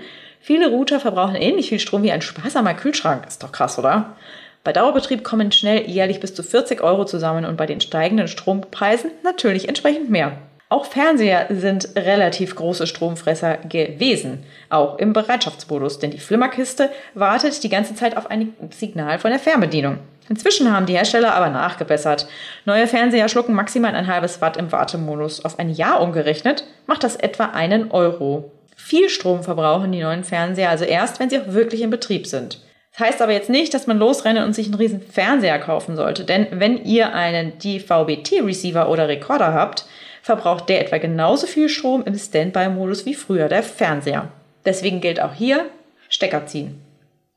[0.47, 3.27] Viele Router verbrauchen ähnlich viel Strom wie ein sparsamer Kühlschrank.
[3.27, 4.15] Ist doch krass, oder?
[4.63, 9.11] Bei Dauerbetrieb kommen schnell jährlich bis zu 40 Euro zusammen und bei den steigenden Strompreisen
[9.23, 10.33] natürlich entsprechend mehr.
[10.69, 17.71] Auch Fernseher sind relativ große Stromfresser gewesen, auch im Bereitschaftsmodus, denn die Flimmerkiste wartet die
[17.71, 20.01] ganze Zeit auf ein Signal von der Fernbedienung.
[20.29, 22.27] Inzwischen haben die Hersteller aber nachgebessert.
[22.67, 25.43] Neue Fernseher schlucken maximal ein halbes Watt im Wartemodus.
[25.43, 28.51] Auf ein Jahr umgerechnet macht das etwa einen Euro.
[28.75, 32.61] Viel Strom verbrauchen die neuen Fernseher also erst, wenn sie auch wirklich in Betrieb sind.
[32.93, 36.25] Das heißt aber jetzt nicht, dass man losrennen und sich einen riesen Fernseher kaufen sollte,
[36.25, 39.85] denn wenn ihr einen DVB-T-Receiver oder Rekorder habt,
[40.23, 44.29] verbraucht der etwa genauso viel Strom im Standby-Modus wie früher der Fernseher.
[44.65, 45.67] Deswegen gilt auch hier
[46.09, 46.81] Stecker ziehen.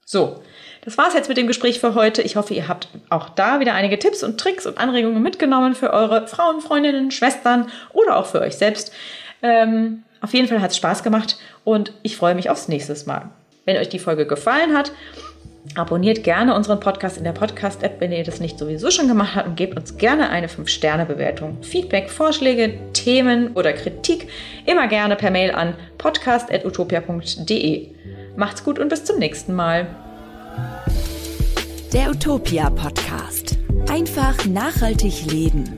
[0.05, 0.41] So,
[0.85, 2.21] das war's jetzt mit dem Gespräch für heute.
[2.21, 5.91] Ich hoffe, ihr habt auch da wieder einige Tipps und Tricks und Anregungen mitgenommen für
[5.91, 8.93] eure Frauen, Freundinnen, Schwestern oder auch für euch selbst.
[9.41, 13.29] Ähm, auf jeden Fall hat es Spaß gemacht und ich freue mich aufs nächste Mal.
[13.65, 14.91] Wenn euch die Folge gefallen hat,
[15.75, 19.47] abonniert gerne unseren Podcast in der Podcast-App, wenn ihr das nicht sowieso schon gemacht habt
[19.47, 21.57] und gebt uns gerne eine 5-Sterne-Bewertung.
[21.61, 24.29] Feedback, Vorschläge, Themen oder Kritik
[24.65, 27.89] immer gerne per Mail an podcast.utopia.de.
[28.35, 29.87] Macht's gut und bis zum nächsten Mal.
[31.93, 33.57] Der Utopia Podcast.
[33.89, 35.77] Einfach nachhaltig leben.